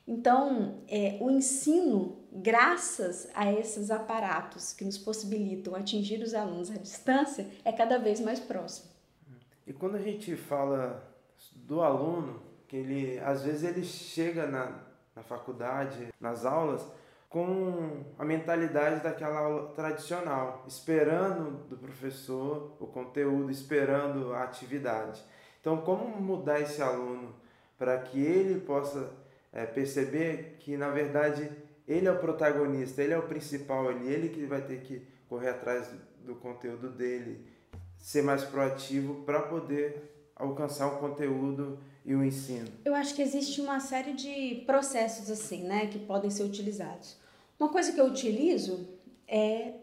Então, 0.08 0.84
é, 0.88 1.18
o 1.20 1.30
ensino, 1.30 2.18
graças 2.32 3.30
a 3.34 3.52
esses 3.52 3.92
aparatos 3.92 4.72
que 4.72 4.86
nos 4.86 4.98
possibilitam 4.98 5.76
atingir 5.76 6.22
os 6.24 6.34
alunos 6.34 6.72
à 6.72 6.76
distância, 6.76 7.46
é 7.66 7.74
cada 7.74 8.00
vez 8.00 8.22
mais 8.22 8.40
próximo. 8.40 8.90
E 9.66 9.74
quando 9.74 9.96
a 9.96 10.02
gente 10.02 10.34
fala 10.38 11.04
do 11.54 11.82
aluno, 11.82 12.42
que 12.70 12.78
ele 12.78 13.20
às 13.20 13.44
vezes 13.44 13.64
ele 13.64 13.84
chega 13.84 14.48
na, 14.48 14.80
na 15.14 15.24
faculdade, 15.24 16.08
nas 16.22 16.46
aulas, 16.46 16.88
com 17.30 18.06
a 18.18 18.24
mentalidade 18.24 19.04
daquela 19.04 19.40
aula 19.40 19.68
tradicional, 19.74 20.64
esperando 20.66 21.68
do 21.68 21.78
professor 21.78 22.78
o 22.80 22.88
conteúdo, 22.88 23.52
esperando 23.52 24.34
a 24.34 24.44
atividade. 24.44 25.22
Então, 25.60 25.82
como 25.82 26.22
mudar 26.22 26.62
esse 26.62 26.82
aluno 26.82 27.36
para 27.78 27.98
que 28.00 28.20
ele 28.20 28.62
possa 28.62 29.12
é, 29.52 29.66
perceber 29.66 30.58
que, 30.60 30.78
na 30.78 30.90
verdade, 30.90 31.50
ele 31.88 32.08
é 32.08 32.12
o 32.12 32.20
protagonista, 32.20 33.02
ele 33.02 33.14
é 33.14 33.18
o 33.18 33.28
principal, 33.28 33.92
ele, 33.92 34.12
ele 34.12 34.30
que 34.30 34.46
vai 34.46 34.62
ter 34.62 34.82
que 34.82 35.02
correr 35.28 35.50
atrás 35.50 35.88
do, 35.88 36.34
do 36.34 36.36
conteúdo 36.36 36.90
dele, 36.90 37.46
ser 37.98 38.22
mais 38.22 38.44
proativo 38.44 39.24
para 39.24 39.42
poder 39.42 40.32
alcançar 40.36 40.88
o 40.88 41.00
conteúdo 41.00 41.80
e 42.06 42.16
o 42.16 42.24
ensino? 42.24 42.68
Eu 42.86 42.96
acho 42.96 43.16
que 43.16 43.22
existe 43.22 43.60
uma 43.60 43.80
série 43.80 44.14
de 44.14 44.64
processos 44.66 45.30
assim, 45.30 45.64
né, 45.64 45.88
que 45.88 46.00
podem 46.00 46.30
ser 46.30 46.44
utilizados. 46.44 47.18
Uma 47.60 47.70
coisa 47.70 47.92
que 47.92 48.00
eu 48.00 48.06
utilizo 48.06 48.88
é 49.28 49.74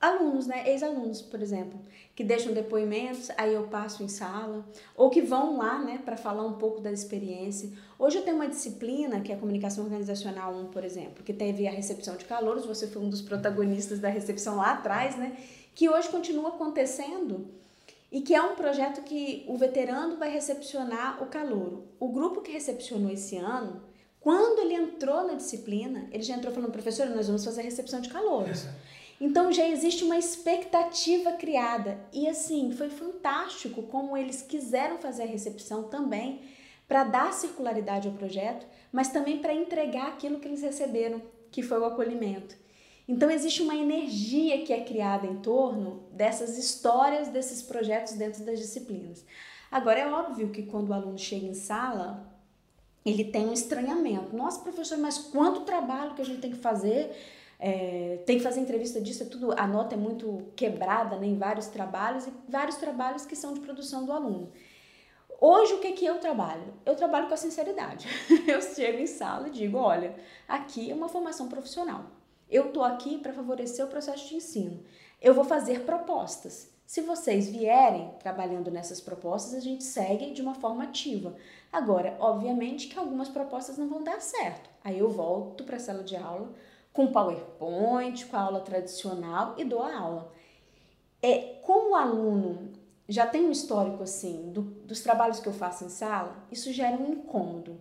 alunos, 0.00 0.46
né, 0.46 0.68
ex-alunos, 0.68 1.22
por 1.22 1.40
exemplo, 1.40 1.80
que 2.22 2.28
deixam 2.28 2.52
depoimentos, 2.52 3.30
aí 3.36 3.52
eu 3.52 3.64
passo 3.64 4.04
em 4.04 4.08
sala, 4.08 4.64
ou 4.96 5.10
que 5.10 5.20
vão 5.20 5.58
lá, 5.58 5.80
né, 5.80 6.00
para 6.04 6.16
falar 6.16 6.46
um 6.46 6.52
pouco 6.52 6.80
da 6.80 6.92
experiência. 6.92 7.68
Hoje 7.98 8.18
eu 8.18 8.22
tenho 8.22 8.36
uma 8.36 8.46
disciplina, 8.46 9.20
que 9.20 9.32
é 9.32 9.34
a 9.34 9.38
comunicação 9.38 9.82
organizacional 9.82 10.54
1, 10.54 10.66
por 10.66 10.84
exemplo, 10.84 11.24
que 11.24 11.32
teve 11.32 11.66
a 11.66 11.72
recepção 11.72 12.16
de 12.16 12.24
calouros, 12.24 12.64
você 12.64 12.86
foi 12.86 13.02
um 13.02 13.10
dos 13.10 13.20
protagonistas 13.20 13.98
da 13.98 14.08
recepção 14.08 14.56
lá 14.56 14.74
atrás, 14.74 15.16
né, 15.16 15.36
que 15.74 15.88
hoje 15.88 16.08
continua 16.10 16.50
acontecendo 16.50 17.48
e 18.12 18.20
que 18.20 18.36
é 18.36 18.40
um 18.40 18.54
projeto 18.54 19.02
que 19.02 19.44
o 19.48 19.56
veterano 19.56 20.16
vai 20.16 20.30
recepcionar 20.30 21.20
o 21.24 21.26
calouro. 21.26 21.88
O 21.98 22.08
grupo 22.08 22.40
que 22.40 22.52
recepcionou 22.52 23.10
esse 23.10 23.36
ano, 23.36 23.82
quando 24.20 24.60
ele 24.60 24.74
entrou 24.74 25.26
na 25.26 25.34
disciplina, 25.34 26.06
ele 26.12 26.22
já 26.22 26.36
entrou 26.36 26.54
falando, 26.54 26.70
professor, 26.70 27.06
nós 27.06 27.26
vamos 27.26 27.44
fazer 27.44 27.62
a 27.62 27.64
recepção 27.64 28.00
de 28.00 28.08
calouros. 28.08 28.66
Então 29.22 29.52
já 29.52 29.68
existe 29.68 30.02
uma 30.02 30.18
expectativa 30.18 31.30
criada. 31.34 31.96
E 32.12 32.28
assim, 32.28 32.72
foi 32.72 32.90
fantástico 32.90 33.84
como 33.84 34.16
eles 34.16 34.42
quiseram 34.42 34.98
fazer 34.98 35.22
a 35.22 35.26
recepção 35.26 35.84
também 35.84 36.40
para 36.88 37.04
dar 37.04 37.32
circularidade 37.32 38.08
ao 38.08 38.14
projeto, 38.14 38.66
mas 38.90 39.12
também 39.12 39.38
para 39.38 39.54
entregar 39.54 40.08
aquilo 40.08 40.40
que 40.40 40.48
eles 40.48 40.60
receberam, 40.60 41.22
que 41.52 41.62
foi 41.62 41.78
o 41.78 41.84
acolhimento. 41.84 42.56
Então 43.06 43.30
existe 43.30 43.62
uma 43.62 43.76
energia 43.76 44.64
que 44.64 44.72
é 44.72 44.80
criada 44.80 45.24
em 45.24 45.36
torno 45.36 46.02
dessas 46.10 46.58
histórias 46.58 47.28
desses 47.28 47.62
projetos 47.62 48.14
dentro 48.14 48.44
das 48.44 48.58
disciplinas. 48.58 49.24
Agora 49.70 50.00
é 50.00 50.12
óbvio 50.12 50.50
que 50.50 50.64
quando 50.64 50.88
o 50.88 50.94
aluno 50.94 51.16
chega 51.16 51.46
em 51.46 51.54
sala, 51.54 52.28
ele 53.04 53.22
tem 53.26 53.46
um 53.46 53.52
estranhamento. 53.52 54.34
Nossa, 54.34 54.60
professor, 54.60 54.98
mas 54.98 55.16
quanto 55.16 55.60
trabalho 55.60 56.14
que 56.16 56.22
a 56.22 56.24
gente 56.24 56.40
tem 56.40 56.50
que 56.50 56.58
fazer? 56.58 57.16
É, 57.64 58.18
tem 58.26 58.38
que 58.38 58.42
fazer 58.42 58.58
entrevista 58.58 59.00
disso, 59.00 59.22
é 59.22 59.26
tudo, 59.26 59.52
a 59.56 59.68
nota 59.68 59.94
é 59.94 59.96
muito 59.96 60.48
quebrada 60.56 61.16
né, 61.16 61.28
em 61.28 61.38
vários 61.38 61.68
trabalhos 61.68 62.26
e 62.26 62.32
vários 62.48 62.74
trabalhos 62.74 63.24
que 63.24 63.36
são 63.36 63.54
de 63.54 63.60
produção 63.60 64.04
do 64.04 64.10
aluno. 64.10 64.50
Hoje, 65.40 65.74
o 65.74 65.78
que, 65.78 65.92
que 65.92 66.04
eu 66.04 66.18
trabalho? 66.18 66.74
Eu 66.84 66.96
trabalho 66.96 67.28
com 67.28 67.34
a 67.34 67.36
sinceridade. 67.36 68.08
Eu 68.48 68.60
chego 68.60 68.98
em 68.98 69.06
sala 69.06 69.46
e 69.46 69.52
digo: 69.52 69.78
olha, 69.78 70.14
aqui 70.48 70.90
é 70.90 70.94
uma 70.94 71.08
formação 71.08 71.48
profissional. 71.48 72.06
Eu 72.50 72.66
estou 72.66 72.82
aqui 72.82 73.18
para 73.18 73.32
favorecer 73.32 73.84
o 73.84 73.88
processo 73.88 74.28
de 74.28 74.34
ensino. 74.34 74.82
Eu 75.20 75.32
vou 75.32 75.44
fazer 75.44 75.84
propostas. 75.84 76.68
Se 76.84 77.00
vocês 77.00 77.48
vierem 77.48 78.12
trabalhando 78.18 78.72
nessas 78.72 79.00
propostas, 79.00 79.54
a 79.54 79.60
gente 79.60 79.84
segue 79.84 80.32
de 80.32 80.42
uma 80.42 80.54
forma 80.54 80.82
ativa. 80.82 81.34
Agora, 81.72 82.16
obviamente 82.18 82.88
que 82.88 82.98
algumas 82.98 83.28
propostas 83.28 83.78
não 83.78 83.88
vão 83.88 84.02
dar 84.02 84.20
certo. 84.20 84.68
Aí 84.82 84.98
eu 84.98 85.08
volto 85.08 85.62
para 85.64 85.76
a 85.76 85.80
sala 85.80 86.02
de 86.02 86.16
aula 86.16 86.52
com 86.92 87.12
PowerPoint, 87.12 88.26
com 88.26 88.36
a 88.36 88.40
aula 88.40 88.60
tradicional 88.60 89.54
e 89.56 89.64
dou 89.64 89.82
a 89.82 89.96
aula. 89.96 90.32
É, 91.22 91.60
como 91.62 91.92
o 91.92 91.94
aluno 91.94 92.72
já 93.08 93.26
tem 93.26 93.44
um 93.44 93.50
histórico 93.50 94.02
assim 94.02 94.50
do, 94.52 94.62
dos 94.62 95.00
trabalhos 95.00 95.40
que 95.40 95.48
eu 95.48 95.52
faço 95.52 95.84
em 95.84 95.88
sala, 95.88 96.46
isso 96.50 96.72
gera 96.72 96.96
um 96.96 97.12
incômodo. 97.12 97.78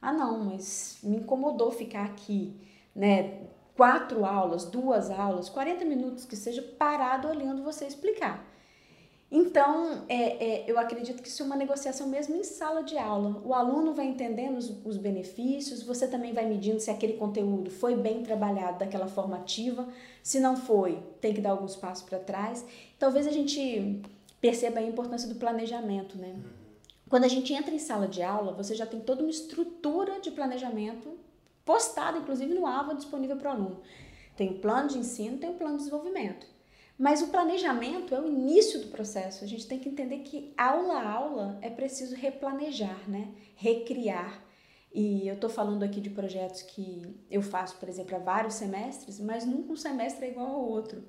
Ah, 0.00 0.12
não, 0.12 0.44
mas 0.44 0.98
me 1.02 1.16
incomodou 1.16 1.70
ficar 1.70 2.04
aqui, 2.04 2.56
né? 2.94 3.46
quatro 3.76 4.24
aulas, 4.24 4.64
duas 4.64 5.10
aulas, 5.10 5.48
40 5.48 5.84
minutos 5.84 6.24
que 6.24 6.36
seja 6.36 6.62
parado 6.62 7.28
olhando 7.28 7.62
você 7.62 7.86
explicar. 7.86 8.44
Então, 9.34 10.04
é, 10.10 10.44
é, 10.44 10.70
eu 10.70 10.78
acredito 10.78 11.22
que 11.22 11.28
isso 11.28 11.42
é 11.42 11.46
uma 11.46 11.56
negociação 11.56 12.06
mesmo 12.06 12.36
em 12.36 12.44
sala 12.44 12.82
de 12.82 12.98
aula. 12.98 13.40
O 13.42 13.54
aluno 13.54 13.94
vai 13.94 14.04
entendendo 14.04 14.58
os, 14.58 14.70
os, 14.84 14.98
benefícios, 14.98 15.82
você 15.82 16.06
também 16.06 16.34
vai 16.34 16.44
medindo 16.44 16.78
se 16.78 16.90
aquele 16.90 17.14
conteúdo 17.14 17.70
foi 17.70 17.96
bem 17.96 18.22
trabalhado 18.22 18.78
daquela 18.78 19.06
forma 19.06 19.38
ativa. 19.38 19.88
Se 20.22 20.38
não 20.38 20.54
foi, 20.54 21.02
tem 21.18 21.32
que 21.32 21.40
dar 21.40 21.52
alguns 21.52 21.74
passos 21.74 22.04
para 22.04 22.18
trás. 22.18 22.62
Talvez 22.98 23.26
a 23.26 23.30
gente 23.30 24.02
perceba 24.38 24.80
a 24.80 24.82
importância 24.82 25.26
do 25.26 25.36
planejamento, 25.36 26.18
né? 26.18 26.36
Quando 27.08 27.24
a 27.24 27.28
gente 27.28 27.54
entra 27.54 27.74
em 27.74 27.78
sala 27.78 28.06
de 28.06 28.22
aula, 28.22 28.52
você 28.52 28.74
já 28.74 28.84
tem 28.84 29.00
toda 29.00 29.22
uma 29.22 29.30
estrutura 29.30 30.20
de 30.20 30.30
planejamento 30.30 31.08
postada, 31.64 32.18
inclusive 32.18 32.52
no 32.52 32.66
AVA 32.66 32.94
disponível 32.94 33.36
para 33.38 33.48
o 33.48 33.54
aluno. 33.54 33.80
Tem 34.36 34.50
o 34.50 34.58
plano 34.58 34.88
de 34.88 34.98
ensino, 34.98 35.38
tem 35.38 35.48
o 35.48 35.54
plano 35.54 35.78
de 35.78 35.84
desenvolvimento. 35.84 36.51
Mas 36.98 37.22
o 37.22 37.28
planejamento 37.28 38.14
é 38.14 38.20
o 38.20 38.26
início 38.26 38.80
do 38.80 38.88
processo. 38.88 39.44
A 39.44 39.46
gente 39.46 39.66
tem 39.66 39.78
que 39.78 39.88
entender 39.88 40.18
que 40.18 40.52
aula 40.56 40.94
a 40.94 41.10
aula 41.10 41.58
é 41.60 41.70
preciso 41.70 42.14
replanejar, 42.14 43.08
né? 43.08 43.32
recriar. 43.56 44.44
E 44.94 45.26
eu 45.26 45.34
estou 45.34 45.48
falando 45.48 45.82
aqui 45.82 46.00
de 46.00 46.10
projetos 46.10 46.62
que 46.62 47.02
eu 47.30 47.40
faço, 47.40 47.76
por 47.78 47.88
exemplo, 47.88 48.14
há 48.14 48.18
vários 48.18 48.54
semestres, 48.54 49.18
mas 49.18 49.46
nunca 49.46 49.72
um 49.72 49.76
semestre 49.76 50.26
é 50.26 50.30
igual 50.30 50.48
ao 50.48 50.68
outro 50.68 51.02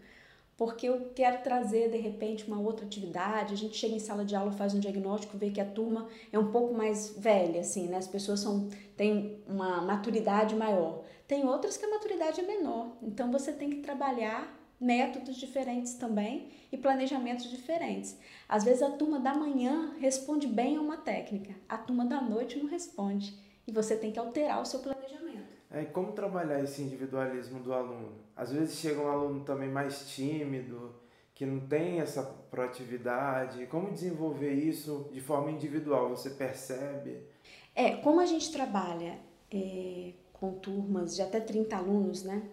porque 0.57 0.87
eu 0.87 1.11
quero 1.15 1.41
trazer 1.41 1.89
de 1.89 1.97
repente 1.97 2.45
uma 2.47 2.59
outra 2.59 2.85
atividade. 2.85 3.53
A 3.53 3.57
gente 3.57 3.75
chega 3.75 3.95
em 3.95 3.99
sala 3.99 4.23
de 4.23 4.35
aula, 4.35 4.51
faz 4.51 4.73
um 4.73 4.79
diagnóstico, 4.79 5.37
vê 5.37 5.49
que 5.49 5.59
a 5.59 5.65
turma 5.65 6.07
é 6.31 6.37
um 6.37 6.51
pouco 6.51 6.73
mais 6.73 7.15
velha, 7.17 7.61
assim, 7.61 7.87
né? 7.87 7.97
As 7.97 8.07
pessoas 8.07 8.39
são, 8.39 8.69
têm 8.95 9.43
uma 9.47 9.81
maturidade 9.81 10.55
maior. 10.55 11.03
Tem 11.27 11.47
outras 11.47 11.75
que 11.75 11.85
a 11.85 11.89
maturidade 11.89 12.39
é 12.39 12.43
menor. 12.43 12.97
Então 13.01 13.31
você 13.31 13.51
tem 13.51 13.69
que 13.69 13.77
trabalhar 13.77 14.62
métodos 14.83 15.37
diferentes 15.37 15.93
também 15.93 16.49
e 16.71 16.77
planejamentos 16.77 17.49
diferentes. 17.49 18.17
Às 18.47 18.63
vezes 18.63 18.83
a 18.83 18.91
turma 18.91 19.19
da 19.19 19.33
manhã 19.33 19.95
responde 19.99 20.45
bem 20.45 20.75
a 20.75 20.81
uma 20.81 20.97
técnica, 20.97 21.55
a 21.69 21.77
turma 21.77 22.05
da 22.05 22.21
noite 22.21 22.59
não 22.59 22.69
responde. 22.69 23.41
E 23.65 23.71
você 23.71 23.95
tem 23.95 24.11
que 24.11 24.19
alterar 24.19 24.61
o 24.61 24.65
seu 24.65 24.81
planejamento. 24.81 25.47
É, 25.71 25.85
como 25.85 26.11
trabalhar 26.11 26.61
esse 26.61 26.81
individualismo 26.81 27.61
do 27.61 27.73
aluno? 27.73 28.11
Às 28.35 28.51
vezes 28.51 28.77
chega 28.77 28.99
um 29.01 29.07
aluno 29.07 29.45
também 29.45 29.69
mais 29.69 30.09
tímido, 30.09 30.93
que 31.33 31.45
não 31.45 31.61
tem 31.61 32.01
essa 32.01 32.21
proatividade. 32.21 33.65
Como 33.67 33.91
desenvolver 33.91 34.51
isso 34.51 35.09
de 35.13 35.21
forma 35.21 35.49
individual? 35.49 36.09
Você 36.09 36.31
percebe? 36.31 37.25
É, 37.73 37.95
como 37.95 38.19
a 38.19 38.25
gente 38.25 38.51
trabalha 38.51 39.17
é, 39.49 40.11
com 40.33 40.53
turmas 40.53 41.15
de 41.15 41.21
até 41.21 41.39
30 41.39 41.75
alunos, 41.75 42.23
né? 42.23 42.43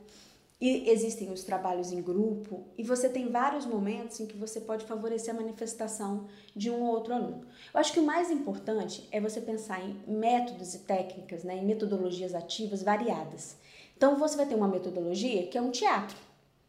E 0.60 0.90
existem 0.90 1.32
os 1.32 1.42
trabalhos 1.42 1.90
em 1.90 2.02
grupo 2.02 2.64
e 2.76 2.82
você 2.82 3.08
tem 3.08 3.30
vários 3.30 3.64
momentos 3.64 4.20
em 4.20 4.26
que 4.26 4.36
você 4.36 4.60
pode 4.60 4.84
favorecer 4.84 5.34
a 5.34 5.38
manifestação 5.38 6.26
de 6.54 6.70
um 6.70 6.82
ou 6.82 6.90
outro 6.90 7.14
aluno. 7.14 7.46
Eu 7.72 7.80
acho 7.80 7.94
que 7.94 8.00
o 8.00 8.04
mais 8.04 8.30
importante 8.30 9.08
é 9.10 9.18
você 9.18 9.40
pensar 9.40 9.82
em 9.82 9.96
métodos 10.06 10.74
e 10.74 10.80
técnicas, 10.80 11.44
né, 11.44 11.56
em 11.56 11.64
metodologias 11.64 12.34
ativas 12.34 12.82
variadas. 12.82 13.56
Então 13.96 14.18
você 14.18 14.36
vai 14.36 14.44
ter 14.44 14.54
uma 14.54 14.68
metodologia 14.68 15.46
que 15.46 15.56
é 15.56 15.62
um 15.62 15.70
teatro. 15.70 16.16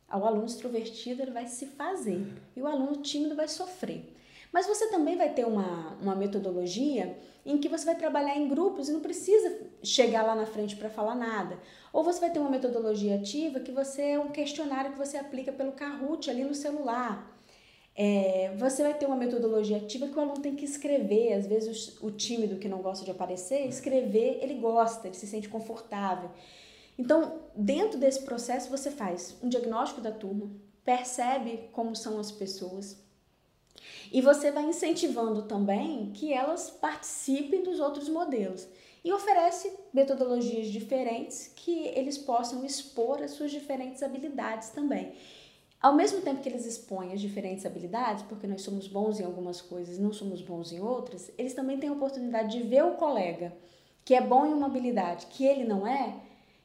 O 0.10 0.26
aluno 0.26 0.46
extrovertido 0.46 1.22
ele 1.22 1.32
vai 1.32 1.48
se 1.48 1.66
fazer 1.66 2.26
e 2.56 2.62
o 2.62 2.68
aluno 2.68 2.98
tímido 2.98 3.36
vai 3.36 3.50
sofrer. 3.50 4.11
Mas 4.52 4.68
você 4.68 4.88
também 4.88 5.18
vai 5.18 5.34
ter 5.34 5.46
uma, 5.46 5.98
uma 6.02 6.16
metodologia 6.16 7.18
em 7.46 7.58
que 7.58 7.70
você 7.70 7.86
vai 7.86 7.96
trabalhar 7.96 8.36
em 8.36 8.48
grupos 8.48 8.90
e 8.90 8.92
não 8.92 9.00
precisa 9.00 9.60
chegar 9.82 10.24
lá 10.24 10.36
na 10.36 10.46
frente 10.46 10.76
para 10.76 10.90
falar 10.90 11.16
nada. 11.16 11.58
Ou 11.94 12.04
você 12.04 12.20
vai 12.20 12.30
ter 12.30 12.40
uma 12.40 12.50
metodologia 12.50 13.16
ativa 13.16 13.60
que 13.60 13.72
você 13.72 14.02
é 14.02 14.20
um 14.20 14.30
questionário 14.30 14.92
que 14.92 14.98
você 14.98 15.18
aplica 15.18 15.52
pelo 15.52 15.72
Kahoot 15.72 16.30
ali 16.30 16.44
no 16.44 16.54
celular. 16.54 17.32
É, 17.96 18.54
você 18.58 18.84
vai 18.84 18.94
ter 18.94 19.06
uma 19.06 19.16
metodologia 19.16 19.78
ativa 19.78 20.08
que 20.08 20.18
o 20.18 20.22
aluno 20.22 20.42
tem 20.42 20.56
que 20.56 20.66
escrever. 20.66 21.34
Às 21.34 21.48
vezes 21.48 22.00
o, 22.00 22.08
o 22.08 22.12
tímido 22.12 22.58
que 22.58 22.68
não 22.68 22.82
gosta 22.82 23.06
de 23.06 23.12
aparecer, 23.12 23.68
escrever, 23.68 24.40
ele 24.42 24.56
gosta, 24.56 25.08
ele 25.08 25.16
se 25.16 25.28
sente 25.28 25.48
confortável. 25.48 26.30
Então, 26.98 27.40
dentro 27.56 27.98
desse 27.98 28.22
processo, 28.24 28.70
você 28.70 28.92
faz 28.92 29.36
um 29.42 29.50
diagnóstico 29.50 30.02
da 30.02 30.12
turma, 30.12 30.52
percebe 30.84 31.70
como 31.72 31.96
são 31.96 32.20
as 32.20 32.32
pessoas, 32.32 33.02
e 34.12 34.22
você 34.22 34.52
vai 34.52 34.66
incentivando 34.66 35.44
também 35.44 36.12
que 36.14 36.34
elas 36.34 36.70
participem 36.70 37.64
dos 37.64 37.80
outros 37.80 38.10
modelos 38.10 38.68
e 39.04 39.12
oferece 39.12 39.72
metodologias 39.94 40.68
diferentes 40.68 41.52
que 41.56 41.88
eles 41.88 42.18
possam 42.18 42.64
expor 42.64 43.22
as 43.22 43.32
suas 43.32 43.52
diferentes 43.52 44.04
habilidades 44.04 44.70
também. 44.70 45.14
Ao 45.82 45.96
mesmo 45.96 46.22
tempo 46.22 46.42
que 46.42 46.50
eles 46.50 46.66
expõem 46.66 47.12
as 47.12 47.20
diferentes 47.20 47.66
habilidades, 47.66 48.24
porque 48.24 48.46
nós 48.46 48.62
somos 48.62 48.88
bons 48.88 49.20
em 49.20 49.24
algumas 49.24 49.62
coisas 49.62 49.98
não 49.98 50.14
somos 50.14 50.42
bons 50.42 50.72
em 50.72 50.80
outras, 50.80 51.32
eles 51.38 51.56
também 51.56 51.80
têm 51.80 51.90
a 51.90 51.94
oportunidade 51.94 52.58
de 52.58 52.64
ver 52.64 52.84
o 52.84 52.92
colega 52.92 53.52
que 54.06 54.14
é 54.14 54.22
bom 54.22 54.46
em 54.46 54.54
uma 54.54 54.68
habilidade 54.68 55.28
que 55.28 55.46
ele 55.46 55.64
não 55.64 55.86
é 55.88 56.16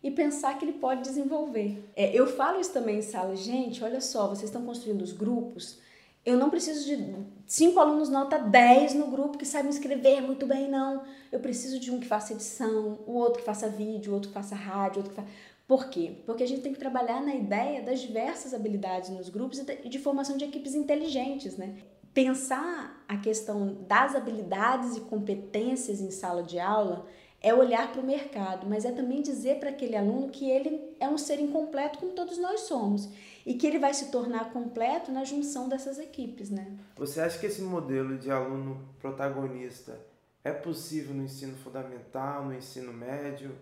e 0.03 0.11
pensar 0.11 0.59
que 0.59 0.65
ele 0.65 0.75
pode 0.75 1.03
desenvolver. 1.03 1.83
É, 1.97 2.15
eu 2.15 2.27
falo 2.27 2.61
isso 2.61 2.73
também 2.73 2.99
em 2.99 3.03
sala, 3.03 3.35
gente, 3.35 3.83
olha 3.83 4.01
só, 4.01 4.29
vocês 4.29 4.45
estão 4.45 4.65
construindo 4.65 5.03
os 5.03 5.13
grupos, 5.13 5.79
eu 6.27 6.37
não 6.37 6.51
preciso 6.51 6.85
de 6.85 7.15
cinco 7.47 7.79
alunos 7.79 8.09
nota 8.09 8.37
10 8.37 8.95
no 8.95 9.07
grupo 9.07 9.39
que 9.39 9.47
sabem 9.47 9.71
escrever 9.71 10.21
muito 10.21 10.45
bem, 10.45 10.69
não. 10.69 11.05
Eu 11.31 11.39
preciso 11.39 11.79
de 11.79 11.93
um 11.93 12.01
que 12.01 12.07
faça 12.07 12.33
edição, 12.33 12.99
o 13.07 13.13
outro 13.13 13.39
que 13.39 13.47
faça 13.47 13.69
vídeo, 13.69 14.11
o 14.11 14.15
outro 14.15 14.31
que 14.31 14.35
faça 14.35 14.57
rádio, 14.57 14.99
outro 14.99 15.15
que 15.15 15.21
faça... 15.21 15.33
Por 15.69 15.89
quê? 15.89 16.23
Porque 16.27 16.43
a 16.43 16.49
gente 16.49 16.63
tem 16.63 16.73
que 16.73 16.81
trabalhar 16.81 17.21
na 17.21 17.33
ideia 17.33 17.81
das 17.81 18.01
diversas 18.01 18.53
habilidades 18.53 19.11
nos 19.11 19.29
grupos 19.29 19.61
e 19.61 19.89
de 19.89 19.99
formação 20.01 20.37
de 20.37 20.45
equipes 20.45 20.75
inteligentes, 20.75 21.57
né? 21.57 21.77
Pensar 22.13 23.05
a 23.07 23.17
questão 23.19 23.85
das 23.87 24.17
habilidades 24.17 24.97
e 24.97 25.03
competências 25.03 26.01
em 26.01 26.11
sala 26.11 26.43
de 26.43 26.59
aula 26.59 27.07
é 27.43 27.55
olhar 27.55 27.93
para 27.93 28.01
o 28.01 28.07
mercado, 28.07 28.67
mas 28.67 28.85
é 28.85 28.93
também 28.93 29.23
dizer 29.23 29.61
para 29.61 29.71
aquele 29.71 29.97
aluno 29.97 30.31
que 30.31 30.51
ele 30.51 30.81
é 30.99 31.09
um 31.09 31.19
ser 31.19 31.39
incompleto 31.41 31.99
como 31.99 32.13
todos 32.13 32.39
nós 32.39 32.61
somos 32.61 33.09
e 33.45 33.55
que 33.55 33.67
ele 33.67 33.79
vai 33.79 33.95
se 33.95 34.11
tornar 34.11 34.53
completo 34.53 35.13
na 35.13 35.23
junção 35.25 35.69
dessas 35.69 35.99
equipes, 35.99 36.51
né? 36.51 36.67
Você 36.97 37.21
acha 37.21 37.39
que 37.39 37.47
esse 37.47 37.63
modelo 37.63 38.19
de 38.19 38.31
aluno 38.31 38.89
protagonista 38.99 40.01
é 40.43 40.53
possível 40.53 41.15
no 41.15 41.25
ensino 41.25 41.57
fundamental, 41.57 42.45
no 42.45 42.55
ensino 42.55 42.93
médio, 42.93 43.55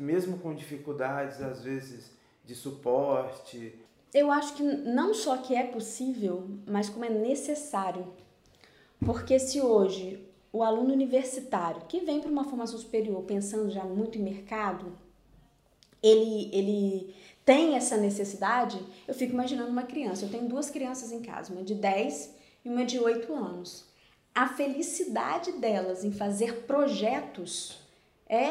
mesmo 0.00 0.38
com 0.38 0.54
dificuldades 0.54 1.40
às 1.40 1.62
vezes 1.62 2.10
de 2.44 2.54
suporte? 2.54 3.78
Eu 4.12 4.30
acho 4.30 4.54
que 4.54 4.62
não 4.62 5.12
só 5.12 5.38
que 5.38 5.54
é 5.54 5.64
possível, 5.64 6.48
mas 6.66 6.88
como 6.88 7.04
é 7.04 7.10
necessário. 7.10 8.06
Porque 9.04 9.38
se 9.38 9.60
hoje 9.60 10.24
o 10.54 10.62
aluno 10.62 10.92
universitário 10.92 11.82
que 11.88 11.98
vem 11.98 12.20
para 12.20 12.30
uma 12.30 12.44
formação 12.44 12.78
superior 12.78 13.24
pensando 13.24 13.72
já 13.72 13.82
muito 13.82 14.16
em 14.16 14.22
mercado, 14.22 14.96
ele, 16.00 16.48
ele 16.52 17.12
tem 17.44 17.74
essa 17.74 17.96
necessidade, 17.96 18.78
eu 19.08 19.14
fico 19.14 19.32
imaginando 19.32 19.70
uma 19.70 19.82
criança. 19.82 20.24
Eu 20.24 20.30
tenho 20.30 20.48
duas 20.48 20.70
crianças 20.70 21.10
em 21.10 21.20
casa, 21.20 21.52
uma 21.52 21.64
de 21.64 21.74
10 21.74 22.36
e 22.64 22.68
uma 22.68 22.84
de 22.84 23.00
8 23.00 23.34
anos. 23.34 23.84
A 24.32 24.46
felicidade 24.46 25.50
delas 25.52 26.04
em 26.04 26.12
fazer 26.12 26.62
projetos 26.66 27.80
é, 28.28 28.46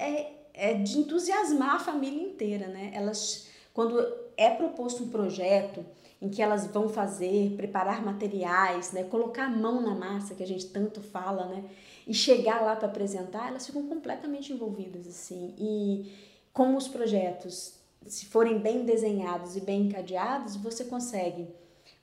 é, 0.00 0.32
é 0.54 0.74
de 0.74 0.96
entusiasmar 0.98 1.74
a 1.74 1.80
família 1.80 2.22
inteira, 2.22 2.68
né? 2.68 2.92
Elas, 2.94 3.48
quando 3.74 3.98
é 4.38 4.48
proposto 4.48 5.02
um 5.02 5.08
projeto 5.10 5.84
em 6.22 6.30
que 6.30 6.40
elas 6.40 6.66
vão 6.66 6.88
fazer, 6.88 7.54
preparar 7.56 8.02
materiais, 8.02 8.92
né? 8.92 9.04
Colocar 9.04 9.44
a 9.44 9.50
mão 9.50 9.82
na 9.82 9.94
massa, 9.94 10.34
que 10.34 10.42
a 10.42 10.46
gente 10.46 10.66
tanto 10.68 11.02
fala, 11.02 11.44
né? 11.44 11.64
E 12.06 12.14
chegar 12.14 12.62
lá 12.62 12.74
para 12.74 12.88
apresentar, 12.88 13.48
elas 13.48 13.66
ficam 13.66 13.86
completamente 13.86 14.52
envolvidas, 14.52 15.06
assim. 15.06 15.54
E 15.58 16.10
como 16.52 16.78
os 16.78 16.88
projetos 16.88 17.78
se 18.06 18.26
forem 18.26 18.58
bem 18.58 18.84
desenhados 18.84 19.56
e 19.56 19.60
bem 19.60 19.82
encadeados, 19.82 20.56
você 20.56 20.84
consegue 20.84 21.48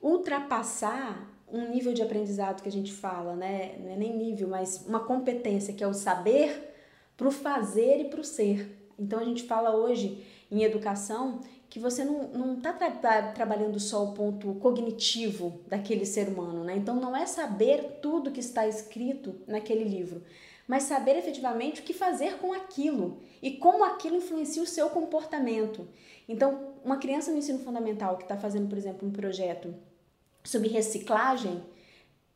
ultrapassar 0.01 1.31
um 1.51 1.69
nível 1.69 1.93
de 1.93 2.01
aprendizado 2.01 2.61
que 2.61 2.69
a 2.69 2.71
gente 2.71 2.91
fala, 2.91 3.35
né? 3.35 3.75
Não 3.79 3.91
é 3.91 3.95
nem 3.95 4.15
nível, 4.15 4.47
mas 4.47 4.83
uma 4.87 4.99
competência 4.99 5.73
que 5.73 5.83
é 5.83 5.87
o 5.87 5.93
saber 5.93 6.73
para 7.15 7.27
o 7.27 7.31
fazer 7.31 8.01
e 8.01 8.05
para 8.05 8.19
o 8.19 8.23
ser. 8.23 8.91
Então 8.99 9.19
a 9.19 9.23
gente 9.23 9.43
fala 9.43 9.75
hoje 9.75 10.25
em 10.51 10.63
educação 10.63 11.39
que 11.75 11.79
você 11.81 12.05
não 12.05 12.53
está 12.53 12.71
tra 12.71 13.33
trabalhando 13.33 13.81
só 13.81 14.05
o 14.05 14.13
ponto 14.13 14.53
cognitivo 14.61 15.59
daquele 15.67 16.05
ser 16.05 16.29
humano, 16.29 16.63
né? 16.63 16.77
Então 16.77 16.95
não 16.95 17.13
é 17.13 17.25
saber 17.25 17.99
tudo 18.01 18.31
que 18.31 18.39
está 18.39 18.65
escrito 18.65 19.35
naquele 19.45 19.83
livro, 19.83 20.23
mas 20.65 20.83
saber 20.83 21.17
efetivamente 21.17 21.81
o 21.81 21.83
que 21.83 21.91
fazer 21.91 22.37
com 22.37 22.53
aquilo 22.53 23.17
e 23.41 23.57
como 23.57 23.83
aquilo 23.83 24.15
influencia 24.15 24.63
o 24.63 24.65
seu 24.65 24.89
comportamento. 24.89 25.85
Então, 26.29 26.75
uma 26.81 26.95
criança 26.95 27.29
no 27.29 27.39
ensino 27.39 27.59
fundamental 27.59 28.15
que 28.15 28.23
está 28.23 28.37
fazendo, 28.37 28.69
por 28.69 28.77
exemplo, 28.77 29.05
um 29.05 29.11
projeto 29.11 29.75
sobre 30.45 30.69
reciclagem, 30.69 31.55
o 31.55 31.63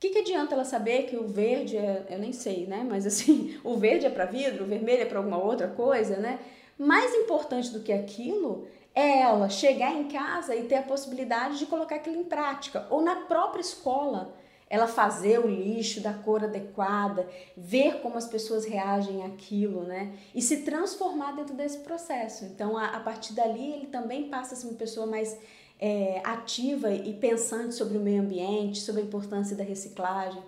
que, 0.01 0.09
que 0.09 0.19
adianta 0.19 0.53
ela 0.53 0.65
saber 0.65 1.03
que 1.03 1.15
o 1.15 1.29
verde 1.29 1.77
é, 1.77 2.07
eu 2.09 2.19
nem 2.19 2.33
sei, 2.33 2.67
né? 2.67 2.85
Mas 2.85 3.07
assim, 3.07 3.57
o 3.63 3.77
verde 3.77 4.05
é 4.05 4.09
para 4.09 4.25
vidro, 4.25 4.65
o 4.65 4.67
vermelho 4.67 5.03
é 5.03 5.05
para 5.05 5.19
alguma 5.19 5.41
outra 5.41 5.69
coisa, 5.69 6.17
né? 6.17 6.41
Mais 6.77 7.13
importante 7.13 7.71
do 7.71 7.79
que 7.79 7.93
aquilo 7.93 8.67
é 8.93 9.21
ela 9.21 9.49
chegar 9.49 9.93
em 9.93 10.07
casa 10.07 10.55
e 10.55 10.63
ter 10.63 10.75
a 10.75 10.83
possibilidade 10.83 11.59
de 11.59 11.65
colocar 11.65 11.95
aquilo 11.95 12.17
em 12.17 12.23
prática, 12.23 12.87
ou 12.89 13.01
na 13.01 13.15
própria 13.15 13.61
escola 13.61 14.35
ela 14.69 14.87
fazer 14.87 15.39
o 15.39 15.47
lixo 15.47 15.99
da 15.99 16.13
cor 16.13 16.43
adequada, 16.43 17.27
ver 17.57 18.01
como 18.01 18.17
as 18.17 18.27
pessoas 18.27 18.65
reagem 18.65 19.25
àquilo, 19.25 19.83
né? 19.83 20.15
E 20.33 20.41
se 20.43 20.57
transformar 20.57 21.31
dentro 21.31 21.55
desse 21.55 21.79
processo. 21.79 22.45
Então, 22.45 22.77
a, 22.77 22.85
a 22.85 22.99
partir 22.99 23.33
dali, 23.33 23.73
ele 23.73 23.87
também 23.87 24.29
passa 24.29 24.53
a 24.53 24.57
ser 24.57 24.67
uma 24.67 24.77
pessoa 24.77 25.07
mais 25.07 25.35
é, 25.79 26.21
ativa 26.23 26.93
e 26.93 27.13
pensante 27.13 27.73
sobre 27.73 27.97
o 27.97 28.01
meio 28.01 28.21
ambiente, 28.21 28.79
sobre 28.81 29.01
a 29.01 29.05
importância 29.05 29.55
da 29.55 29.63
reciclagem. 29.63 30.43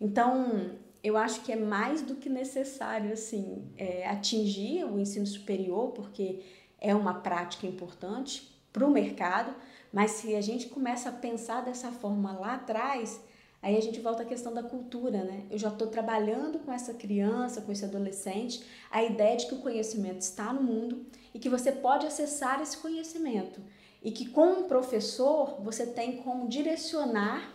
Então, 0.00 0.72
eu 1.02 1.16
acho 1.16 1.42
que 1.42 1.52
é 1.52 1.56
mais 1.56 2.02
do 2.02 2.16
que 2.16 2.28
necessário, 2.28 3.12
assim, 3.12 3.70
é, 3.78 4.06
atingir 4.08 4.84
o 4.84 4.98
ensino 4.98 5.26
superior, 5.26 5.92
porque 5.92 6.40
é 6.80 6.94
uma 6.94 7.14
prática 7.14 7.66
importante 7.66 8.50
para 8.72 8.86
o 8.86 8.90
mercado, 8.90 9.54
mas 9.92 10.12
se 10.12 10.34
a 10.34 10.40
gente 10.40 10.68
começa 10.68 11.08
a 11.08 11.12
pensar 11.12 11.62
dessa 11.62 11.90
forma 11.90 12.32
lá 12.32 12.54
atrás, 12.54 13.20
Aí 13.62 13.76
a 13.76 13.80
gente 13.80 14.00
volta 14.00 14.22
à 14.22 14.26
questão 14.26 14.54
da 14.54 14.62
cultura, 14.62 15.22
né? 15.22 15.44
Eu 15.50 15.58
já 15.58 15.68
estou 15.68 15.88
trabalhando 15.88 16.58
com 16.60 16.72
essa 16.72 16.94
criança, 16.94 17.60
com 17.60 17.70
esse 17.70 17.84
adolescente, 17.84 18.64
a 18.90 19.02
ideia 19.02 19.36
de 19.36 19.46
que 19.46 19.54
o 19.54 19.58
conhecimento 19.60 20.20
está 20.20 20.52
no 20.52 20.62
mundo 20.62 21.04
e 21.34 21.38
que 21.38 21.48
você 21.48 21.70
pode 21.70 22.06
acessar 22.06 22.62
esse 22.62 22.78
conhecimento. 22.78 23.60
E 24.02 24.10
que 24.10 24.30
com 24.30 24.60
um 24.60 24.62
professor 24.62 25.60
você 25.60 25.86
tem 25.86 26.16
como 26.22 26.48
direcionar 26.48 27.52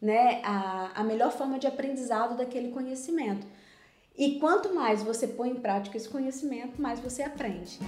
né, 0.00 0.40
a, 0.44 1.00
a 1.00 1.02
melhor 1.02 1.32
forma 1.32 1.58
de 1.58 1.66
aprendizado 1.66 2.36
daquele 2.36 2.70
conhecimento. 2.70 3.44
E 4.16 4.38
quanto 4.38 4.72
mais 4.72 5.02
você 5.02 5.26
põe 5.26 5.50
em 5.50 5.56
prática 5.56 5.96
esse 5.96 6.08
conhecimento, 6.08 6.80
mais 6.80 7.00
você 7.00 7.22
aprende. 7.22 7.80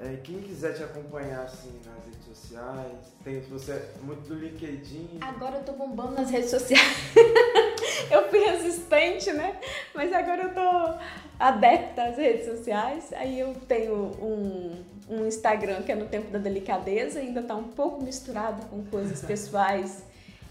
É, 0.00 0.16
quem 0.22 0.40
quiser 0.40 0.74
te 0.74 0.82
acompanhar 0.84 1.42
assim 1.42 1.80
nas 1.84 2.04
redes 2.04 2.24
sociais, 2.24 2.98
tem 3.24 3.40
você 3.40 3.72
é 3.72 3.92
muito 4.02 4.28
do 4.28 4.34
LinkedIn. 4.34 5.18
Agora 5.20 5.56
eu 5.56 5.64
tô 5.64 5.72
bombando 5.72 6.12
nas 6.12 6.30
redes 6.30 6.50
sociais. 6.50 6.96
eu 8.08 8.28
fui 8.28 8.38
resistente, 8.38 9.32
né? 9.32 9.58
Mas 9.92 10.12
agora 10.12 10.44
eu 10.44 10.54
tô 10.54 10.98
adepta 11.38 12.04
às 12.04 12.16
redes 12.16 12.46
sociais. 12.46 13.12
Aí 13.12 13.40
eu 13.40 13.54
tenho 13.66 13.94
um, 13.94 14.84
um 15.10 15.26
Instagram 15.26 15.82
que 15.82 15.90
é 15.90 15.96
no 15.96 16.06
tempo 16.06 16.30
da 16.30 16.38
delicadeza, 16.38 17.18
ainda 17.18 17.42
tá 17.42 17.56
um 17.56 17.68
pouco 17.68 18.02
misturado 18.02 18.66
com 18.66 18.84
coisas 18.84 19.20
pessoais 19.22 20.04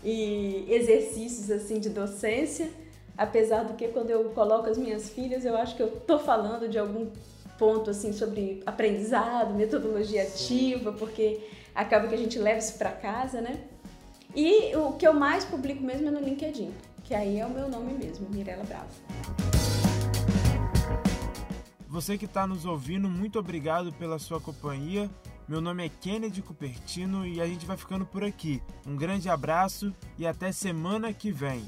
e 0.04 0.66
exercícios 0.68 1.50
assim 1.50 1.80
de 1.80 1.90
docência. 1.90 2.70
Apesar 3.18 3.64
do 3.64 3.74
que 3.74 3.88
quando 3.88 4.12
eu 4.12 4.26
coloco 4.32 4.70
as 4.70 4.78
minhas 4.78 5.10
filhas, 5.10 5.44
eu 5.46 5.58
acho 5.58 5.76
que 5.76 5.82
eu 5.82 5.90
tô 5.90 6.20
falando 6.20 6.68
de 6.68 6.78
algum 6.78 7.08
ponto 7.58 7.90
assim 7.90 8.14
sobre 8.14 8.62
aprendizado, 8.66 9.54
metodologia 9.54 10.24
ativa, 10.24 10.92
porque 10.92 11.40
acaba 11.74 12.08
que 12.08 12.16
a 12.16 12.18
gente 12.18 12.40
leva 12.40 12.60
isso 12.60 12.78
para 12.78 12.92
casa, 12.92 13.42
né? 13.42 13.60
E 14.36 14.76
o 14.76 14.94
que 14.94 15.08
eu 15.08 15.14
mais 15.14 15.46
publico 15.46 15.84
mesmo 15.84 16.08
é 16.08 16.12
no 16.12 16.20
LinkedIn, 16.20 16.72
que 17.04 17.16
aí 17.16 17.40
é 17.40 17.46
o 17.46 17.50
meu 17.50 17.68
nome 17.70 17.94
mesmo, 17.94 18.30
Mirella 18.30 18.64
Bravo. 18.64 18.88
Você 21.88 22.18
que 22.18 22.26
está 22.26 22.46
nos 22.46 22.66
ouvindo, 22.66 23.10
muito 23.10 23.40
obrigado 23.40 23.92
pela 23.94 24.20
sua 24.20 24.40
companhia. 24.40 25.10
Meu 25.48 25.62
nome 25.62 25.86
é 25.86 25.90
Kennedy 25.90 26.42
Cupertino 26.42 27.26
e 27.26 27.40
a 27.40 27.48
gente 27.48 27.66
vai 27.66 27.78
ficando 27.78 28.06
por 28.06 28.24
aqui. 28.24 28.62
Um 28.86 28.96
grande 28.96 29.30
abraço 29.30 29.96
e 30.18 30.28
até 30.28 30.52
semana 30.52 31.14
que 31.14 31.32
vem. 31.32 31.64